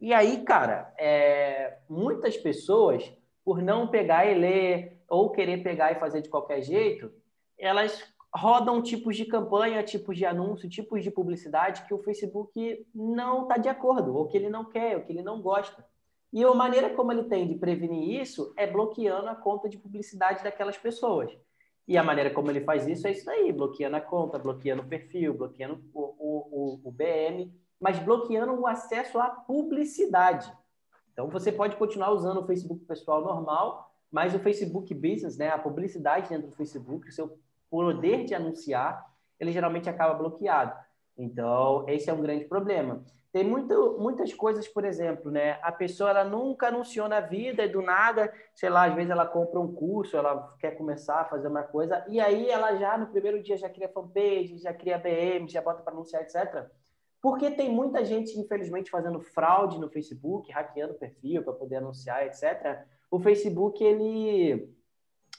[0.00, 3.12] E aí, cara, é, muitas pessoas
[3.44, 7.12] por não pegar e ler ou querer pegar e fazer de qualquer jeito,
[7.58, 8.02] elas
[8.34, 13.58] rodam tipos de campanha, tipos de anúncio, tipos de publicidade que o Facebook não está
[13.58, 15.84] de acordo, ou que ele não quer, ou que ele não gosta.
[16.32, 20.44] E a maneira como ele tem de prevenir isso é bloqueando a conta de publicidade
[20.44, 21.36] daquelas pessoas.
[21.88, 24.86] E a maneira como ele faz isso é isso aí, bloqueando a conta, bloqueando o
[24.86, 30.52] perfil, bloqueando o, o, o, o BM, mas bloqueando o acesso à publicidade.
[31.12, 35.58] Então, você pode continuar usando o Facebook pessoal normal, mas o Facebook Business, né, a
[35.58, 39.04] publicidade dentro do Facebook, o seu poder de anunciar,
[39.38, 40.76] ele geralmente acaba bloqueado.
[41.20, 43.04] Então, esse é um grande problema.
[43.30, 45.58] Tem muito, muitas coisas, por exemplo, né?
[45.62, 49.26] A pessoa ela nunca anunciou na vida e do nada, sei lá, às vezes ela
[49.26, 53.06] compra um curso, ela quer começar a fazer uma coisa, e aí ela já no
[53.08, 56.66] primeiro dia já cria fanpage, já cria BM, já bota para anunciar, etc.
[57.20, 62.80] Porque tem muita gente, infelizmente, fazendo fraude no Facebook, hackeando perfil para poder anunciar, etc.
[63.10, 64.74] O Facebook, ele,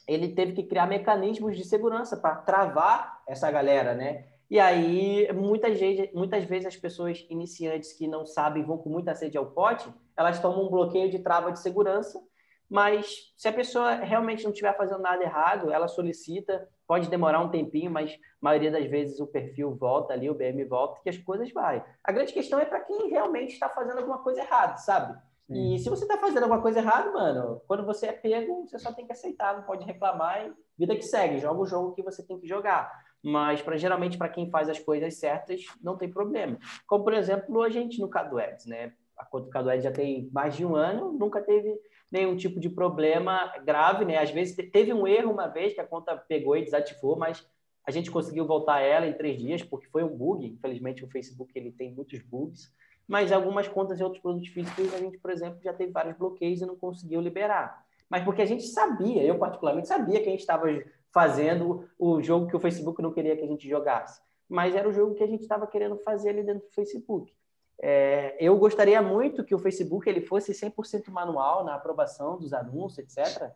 [0.06, 4.31] ele teve que criar mecanismos de segurança para travar essa galera, né?
[4.52, 9.14] E aí, muita gente, muitas vezes as pessoas iniciantes que não sabem, vão com muita
[9.14, 12.22] sede ao pote, elas tomam um bloqueio de trava de segurança,
[12.68, 17.48] mas se a pessoa realmente não estiver fazendo nada errado, ela solicita, pode demorar um
[17.48, 21.16] tempinho, mas a maioria das vezes o perfil volta ali, o BM volta, que as
[21.16, 21.82] coisas vai.
[22.04, 25.18] A grande questão é para quem realmente está fazendo alguma coisa errada, sabe?
[25.46, 25.74] Sim.
[25.74, 28.92] E se você está fazendo alguma coisa errada, mano, quando você é pego, você só
[28.92, 32.22] tem que aceitar, não pode reclamar e vida que segue, joga o jogo que você
[32.22, 32.92] tem que jogar.
[33.22, 36.58] Mas para geralmente para quem faz as coisas certas, não tem problema.
[36.86, 38.92] Como por exemplo, a gente no Cadu Ads, né?
[39.16, 41.78] A conta do Cadu Ads já tem mais de um ano, nunca teve
[42.10, 44.18] nenhum tipo de problema grave, né?
[44.18, 47.46] Às vezes teve um erro uma vez que a conta pegou e desativou, mas
[47.86, 50.46] a gente conseguiu voltar ela em três dias porque foi um bug.
[50.46, 52.72] Infelizmente o Facebook ele tem muitos bugs,
[53.08, 56.60] mas algumas contas e outros produtos físicos a gente, por exemplo, já teve vários bloqueios
[56.60, 57.84] e não conseguiu liberar.
[58.08, 60.66] Mas porque a gente sabia, eu particularmente sabia que a gente estava
[61.12, 64.92] fazendo o jogo que o Facebook não queria que a gente jogasse, mas era o
[64.92, 67.32] jogo que a gente estava querendo fazer ali dentro do Facebook.
[67.80, 72.98] É, eu gostaria muito que o Facebook ele fosse 100% manual na aprovação dos anúncios,
[72.98, 73.50] etc.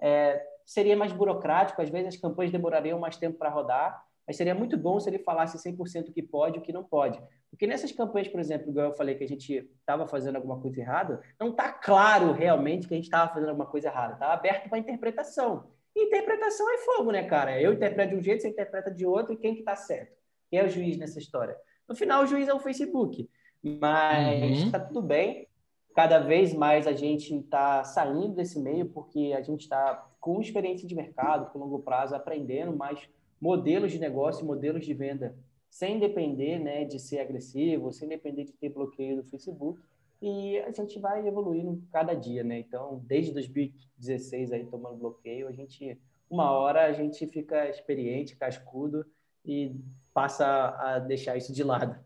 [0.00, 4.54] É, seria mais burocrático, às vezes as campanhas demorariam mais tempo para rodar, mas seria
[4.54, 7.22] muito bom se ele falasse 100% o que pode e o que não pode.
[7.50, 10.80] Porque nessas campanhas, por exemplo, igual eu falei que a gente estava fazendo alguma coisa
[10.80, 14.68] errada, não está claro realmente que a gente estava fazendo alguma coisa errada, está aberto
[14.68, 15.68] para interpretação.
[15.96, 17.60] Interpretação é fogo, né, cara?
[17.60, 20.14] Eu interpreto de um jeito, você interpreta de outro, e quem que está certo?
[20.50, 21.56] Quem é o juiz nessa história?
[21.88, 23.28] No final, o juiz é o Facebook.
[23.62, 24.86] Mas está uhum.
[24.88, 25.48] tudo bem.
[25.94, 30.86] Cada vez mais a gente está saindo desse meio porque a gente está com experiência
[30.86, 33.08] de mercado, com longo prazo, aprendendo mais
[33.40, 35.34] modelos de negócio, modelos de venda,
[35.70, 39.80] sem depender né, de ser agressivo, sem depender de ter bloqueio do Facebook.
[40.20, 42.58] E a gente vai evoluindo cada dia, né?
[42.58, 45.98] Então, desde 2016 aí tomando bloqueio, a gente
[46.28, 49.06] uma hora a gente fica experiente, cascudo
[49.44, 49.72] e
[50.12, 50.44] passa
[50.78, 51.96] a deixar isso de lado.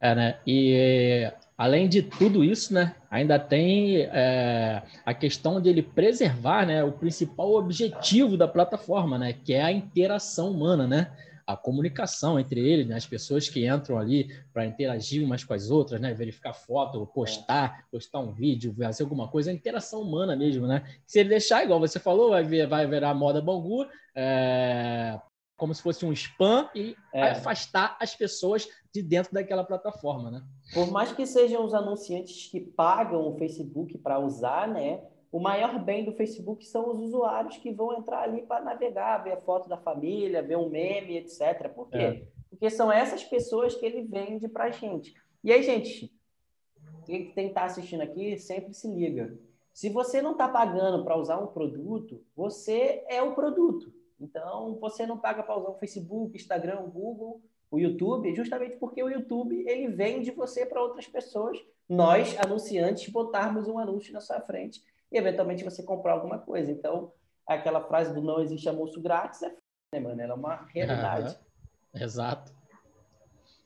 [0.00, 0.38] É, né?
[0.46, 6.84] E além de tudo isso, né, ainda tem é, a questão de ele preservar né,
[6.84, 11.10] o principal objetivo da plataforma, né, que é a interação humana, né?
[11.48, 12.94] A comunicação entre eles, né?
[12.94, 16.12] as pessoas que entram ali para interagir umas com as outras, né?
[16.12, 20.84] verificar foto, postar, postar um vídeo, fazer alguma coisa, a interação humana mesmo, né?
[21.06, 25.18] Se ele deixar, igual você falou, vai, ver, vai virar moda Bangu, é,
[25.56, 27.30] como se fosse um spam e é.
[27.30, 30.42] afastar as pessoas de dentro daquela plataforma, né?
[30.74, 35.00] Por mais que sejam os anunciantes que pagam o Facebook para usar, né?
[35.30, 39.32] O maior bem do Facebook são os usuários que vão entrar ali para navegar, ver
[39.32, 41.68] a foto da família, ver um meme, etc.
[41.68, 41.98] Por quê?
[41.98, 42.22] É.
[42.48, 45.14] Porque são essas pessoas que ele vende para a gente.
[45.44, 46.10] E aí, gente,
[47.04, 49.38] quem está assistindo aqui sempre se liga.
[49.72, 53.92] Se você não está pagando para usar um produto, você é o produto.
[54.18, 59.10] Então, você não paga para usar o Facebook, Instagram, Google, o YouTube, justamente porque o
[59.10, 61.58] YouTube ele vende você para outras pessoas.
[61.86, 66.70] Nós, anunciantes, botarmos um anúncio na sua frente e eventualmente você comprar alguma coisa.
[66.70, 67.12] Então,
[67.46, 69.52] aquela frase do não existe almoço grátis é
[69.92, 70.20] né, mano?
[70.20, 71.38] Ela é uma realidade.
[71.94, 72.02] Uhum.
[72.02, 72.52] Exato.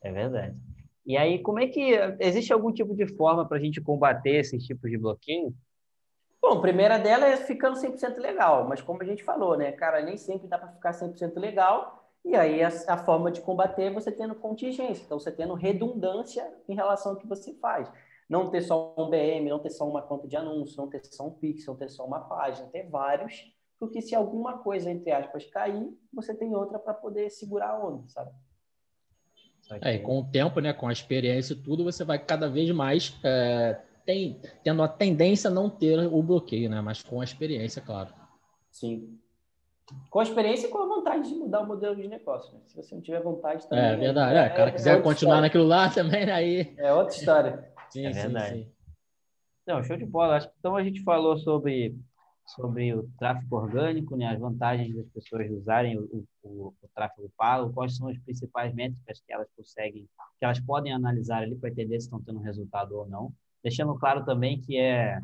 [0.01, 0.57] É verdade.
[1.05, 4.65] E aí, como é que existe algum tipo de forma para a gente combater esses
[4.65, 5.53] tipos de bloqueio?
[6.41, 10.03] Bom, a primeira dela é ficando 100% legal, mas como a gente falou, né, cara,
[10.03, 12.09] nem sempre dá para ficar 100% legal.
[12.25, 16.49] E aí a, a, forma de combater é você tendo contingência, então você tendo redundância
[16.69, 17.91] em relação ao que você faz.
[18.33, 21.27] Não ter só um BM, não ter só uma conta de anúncio, não ter só
[21.27, 25.45] um Pix, não ter só uma página, ter vários, porque se alguma coisa, entre aspas,
[25.45, 28.31] cair, você tem outra para poder segurar a onda, sabe?
[29.83, 32.71] É, e com o tempo, né, com a experiência e tudo, você vai cada vez
[32.71, 36.81] mais é, tem, tendo a tendência a não ter o bloqueio, né?
[36.81, 38.15] Mas com a experiência, claro.
[38.71, 39.19] Sim.
[40.09, 42.55] Com a experiência e com a vontade de mudar o modelo de negócio.
[42.55, 42.61] Né?
[42.65, 43.85] Se você não tiver vontade também.
[43.85, 44.39] É verdade.
[44.39, 45.41] É, o cara é, quiser é continuar história.
[45.43, 46.75] naquilo lá também, aí.
[46.79, 47.72] É outra história.
[47.93, 48.55] Sim, é verdade.
[48.57, 48.73] Sim, sim.
[49.67, 50.37] Não, show de bola.
[50.37, 51.95] Acho que então a gente falou sobre,
[52.47, 57.73] sobre o tráfego orgânico, né, as vantagens das pessoas usarem o, o, o tráfego pago,
[57.73, 62.01] quais são as principais métricas que elas conseguem, que elas podem analisar ali para entender
[62.01, 63.33] se estão tendo resultado ou não.
[63.63, 65.21] Deixando claro também que é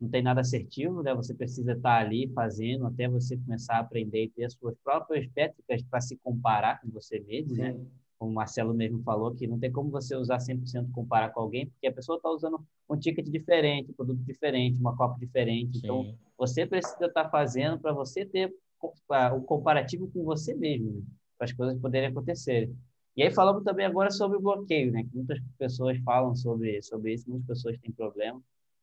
[0.00, 1.14] não tem nada assertivo, né?
[1.14, 5.28] Você precisa estar ali fazendo até você começar a aprender e ter as suas próprias
[5.36, 7.76] métricas para se comparar com você mesmo, né?
[8.20, 11.66] Como o Marcelo mesmo falou, que não tem como você usar 100% comparar com alguém,
[11.66, 15.78] porque a pessoa está usando um ticket diferente, um produto diferente, uma copa diferente.
[15.78, 16.08] Então, Sim.
[16.10, 21.02] Então, você precisa estar tá fazendo para você ter o comparativo com você mesmo, né?
[21.38, 22.70] para as coisas poderem acontecer.
[23.16, 25.02] E aí falamos também agora sobre o bloqueio, né?
[25.02, 28.40] Que muitas pessoas falam sobre, sobre isso, muitas pessoas têm problema.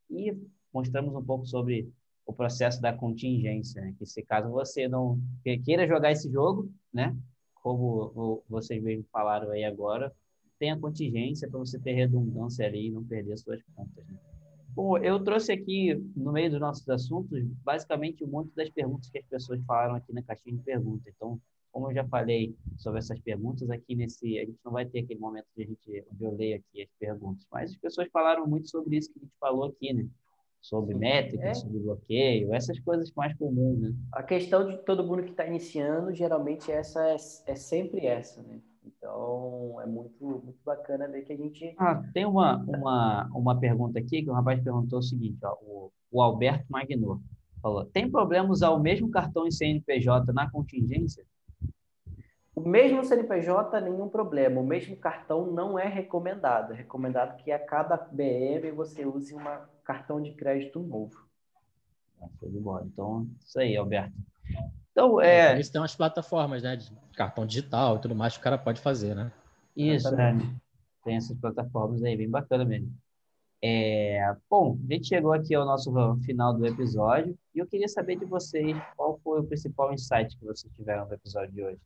[0.09, 0.35] E
[0.73, 1.88] mostramos um pouco sobre
[2.25, 3.93] o processo da contingência, né?
[3.97, 5.21] que se caso você não
[5.63, 7.15] queira jogar esse jogo, né?
[7.68, 10.13] Como vocês mesmo falaram aí agora,
[10.57, 14.07] tenha contingência para você ter redundância ali e não perder suas contas.
[14.07, 14.18] Né?
[14.70, 19.18] Bom, eu trouxe aqui, no meio dos nossos assuntos, basicamente um monte das perguntas que
[19.18, 21.13] as pessoas falaram aqui na caixinha de perguntas.
[21.15, 21.39] Então,
[21.72, 24.39] como eu já falei sobre essas perguntas, aqui nesse.
[24.39, 26.89] A gente não vai ter aquele momento de a gente, onde eu leio aqui as
[26.99, 30.07] perguntas, mas as pessoas falaram muito sobre isso que a gente falou aqui, né?
[30.62, 31.53] Sobre métricas, é.
[31.53, 33.93] sobre bloqueio, essas coisas mais comuns, né?
[34.12, 38.60] A questão de todo mundo que está iniciando, geralmente essa é, é, sempre essa, né?
[38.86, 41.76] Então, é muito, muito bacana ver que a gente...
[41.78, 45.91] Ah, tem uma, uma, uma pergunta aqui, que o rapaz perguntou o seguinte, ó, o,
[46.12, 47.20] o Alberto Magnor
[47.62, 51.24] falou, tem problema usar o mesmo cartão em CNPJ na contingência?
[52.58, 54.60] O mesmo CNPJ, nenhum problema.
[54.60, 56.74] O mesmo cartão não é recomendado.
[56.74, 59.39] É recomendado que a cada BM você use um
[59.88, 61.25] cartão de crédito novo.
[62.21, 62.85] Ah, show de bola.
[62.85, 64.13] Então, isso aí, Alberto.
[64.91, 65.53] Então, é...
[65.53, 66.75] Eles têm umas plataformas, né?
[66.75, 69.31] De cartão digital e tudo mais que o cara pode fazer, né?
[69.75, 70.38] Isso, né?
[71.05, 72.93] Tem essas plataformas aí, bem bacana mesmo.
[73.63, 75.91] É, bom, a gente chegou aqui ao nosso
[76.23, 80.45] final do episódio e eu queria saber de vocês qual foi o principal insight que
[80.45, 81.79] vocês tiveram no episódio de hoje.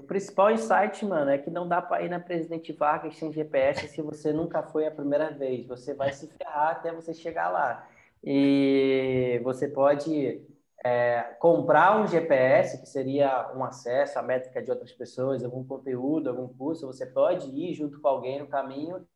[0.00, 3.86] O principal insight, mano, é que não dá para ir na Presidente Vargas sem GPS
[3.86, 5.66] se você nunca foi a primeira vez.
[5.66, 7.86] Você vai se ferrar até você chegar lá.
[8.24, 10.42] E você pode
[10.82, 16.30] é, comprar um GPS, que seria um acesso à métrica de outras pessoas, algum conteúdo,
[16.30, 16.86] algum curso.
[16.86, 19.06] Você pode ir junto com alguém no caminho,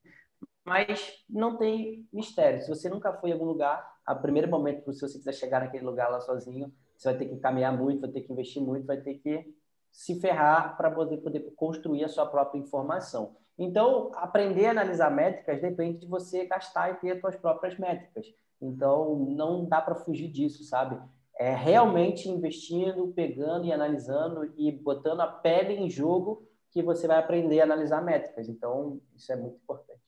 [0.66, 2.60] mas não tem mistério.
[2.60, 5.84] Se você nunca foi em algum lugar, a primeiro momento, se você quiser chegar naquele
[5.84, 8.98] lugar lá sozinho, você vai ter que caminhar muito, vai ter que investir muito, vai
[8.98, 9.54] ter que
[9.94, 13.36] se ferrar para poder, poder construir a sua própria informação.
[13.56, 18.26] Então, aprender a analisar métricas depende de você gastar e ter as suas próprias métricas.
[18.60, 21.00] Então, não dá para fugir disso, sabe?
[21.38, 27.18] É realmente investindo, pegando e analisando e botando a pele em jogo que você vai
[27.18, 28.48] aprender a analisar métricas.
[28.48, 30.00] Então, isso é muito importante.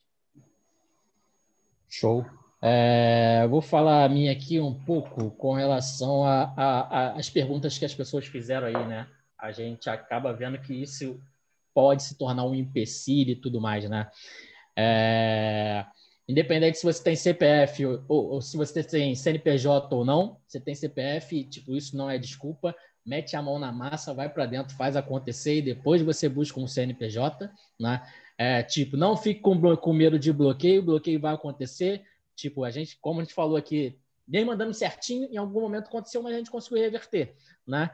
[1.87, 2.25] Show.
[2.61, 8.27] É, vou falar a minha aqui um pouco com relação às perguntas que as pessoas
[8.27, 9.07] fizeram aí, né?
[9.39, 11.19] A gente acaba vendo que isso
[11.73, 14.09] pode se tornar um empecilho e tudo mais, né?
[14.75, 15.85] É,
[16.27, 20.73] independente se você tem CPF ou, ou, se você tem CNPJ ou não, você tem
[20.73, 22.75] CPF, tipo, isso não é desculpa.
[23.05, 26.67] Mete a mão na massa, vai para dentro, faz acontecer e depois você busca um
[26.67, 28.01] CNPJ, né?
[28.37, 32.03] É, tipo, não fique com, com medo de bloqueio, bloqueio vai acontecer.
[32.35, 36.21] Tipo, a gente, como a gente falou aqui, nem mandando certinho, em algum momento aconteceu,
[36.21, 37.35] mas a gente conseguiu reverter,
[37.65, 37.89] né?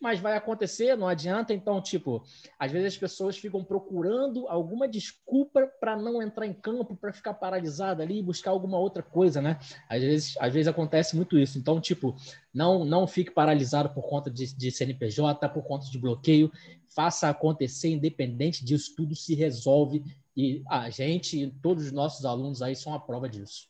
[0.00, 1.52] Mas vai acontecer, não adianta.
[1.52, 2.22] Então, tipo,
[2.58, 7.34] às vezes as pessoas ficam procurando alguma desculpa para não entrar em campo, para ficar
[7.34, 9.58] paralisada ali e buscar alguma outra coisa, né?
[9.88, 11.58] Às vezes, às vezes acontece muito isso.
[11.58, 12.14] Então, tipo,
[12.52, 16.50] não não fique paralisado por conta de, de CNPJ, por conta de bloqueio.
[16.94, 20.04] Faça acontecer, independente disso, tudo se resolve.
[20.36, 23.68] E a gente e todos os nossos alunos aí são a prova disso.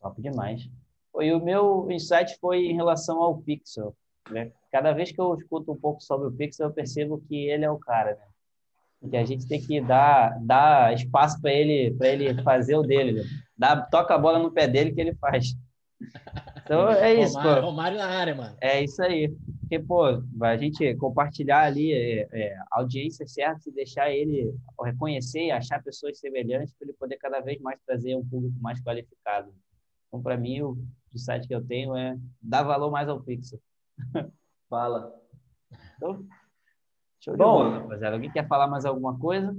[0.00, 0.68] Top demais.
[1.20, 3.96] E o meu insight foi em relação ao Pixel.
[4.30, 4.52] Né?
[4.70, 7.70] Cada vez que eu escuto um pouco sobre o Pixel, eu percebo que ele é
[7.70, 9.08] o cara, né?
[9.08, 13.12] Que a gente tem que dar, dar espaço para ele, para ele fazer o dele.
[13.12, 13.22] Né?
[13.56, 15.54] Dá, toca a bola no pé dele que ele faz.
[16.64, 17.68] Então é isso, Romário, pô.
[17.68, 18.56] Romário na área, mano.
[18.60, 19.32] É isso aí.
[19.60, 20.04] Porque, pô,
[20.42, 25.82] a gente compartilhar ali é, é, a audiência certa e deixar ele reconhecer e achar
[25.82, 29.52] pessoas semelhantes para ele poder cada vez mais trazer um público mais qualificado.
[30.08, 30.78] Então, para mim, o,
[31.14, 33.60] o site que eu tenho é dar valor mais ao Pixel.
[34.68, 35.14] Fala.
[35.96, 36.26] Então,
[37.20, 38.16] show Bom, bola, rapaziada.
[38.16, 39.56] Alguém quer falar mais alguma coisa?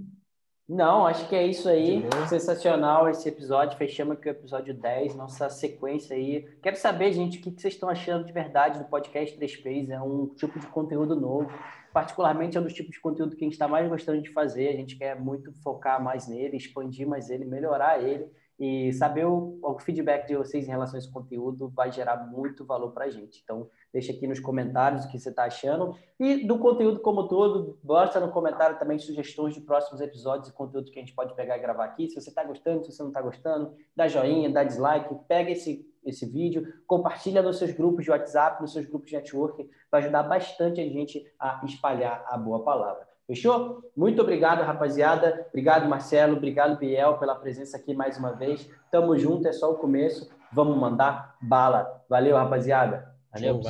[0.69, 2.03] Não, acho que é isso aí.
[2.27, 3.75] Sensacional esse episódio.
[3.75, 6.47] Fechamos aqui o episódio 10, nossa sequência aí.
[6.61, 9.89] Quero saber, gente, o que vocês estão achando de verdade do podcast 3Ps.
[9.89, 11.51] É um tipo de conteúdo novo.
[11.91, 14.69] Particularmente é um dos tipos de conteúdo que a gente está mais gostando de fazer.
[14.69, 18.29] A gente quer muito focar mais nele, expandir mais ele, melhorar ele.
[18.59, 22.63] E saber o, o feedback de vocês em relação a esse conteúdo vai gerar muito
[22.63, 23.41] valor para a gente.
[23.43, 25.95] Então, deixa aqui nos comentários o que você está achando.
[26.19, 30.91] E do conteúdo como todo, bota no comentário também sugestões de próximos episódios e conteúdo
[30.91, 32.07] que a gente pode pegar e gravar aqui.
[32.07, 35.87] Se você está gostando, se você não está gostando, dá joinha, dá dislike, pega esse,
[36.05, 40.23] esse vídeo, compartilha nos seus grupos de WhatsApp, nos seus grupos de network, vai ajudar
[40.23, 43.09] bastante a gente a espalhar a boa palavra.
[43.29, 43.91] Fechou?
[43.95, 45.45] Muito obrigado, rapaziada.
[45.49, 46.35] Obrigado, Marcelo.
[46.35, 48.67] Obrigado, Biel, pela presença aqui mais uma vez.
[48.89, 50.27] Tamo junto, é só o começo.
[50.51, 52.03] Vamos mandar bala.
[52.09, 53.08] Valeu, rapaziada.
[53.29, 53.69] 还在五十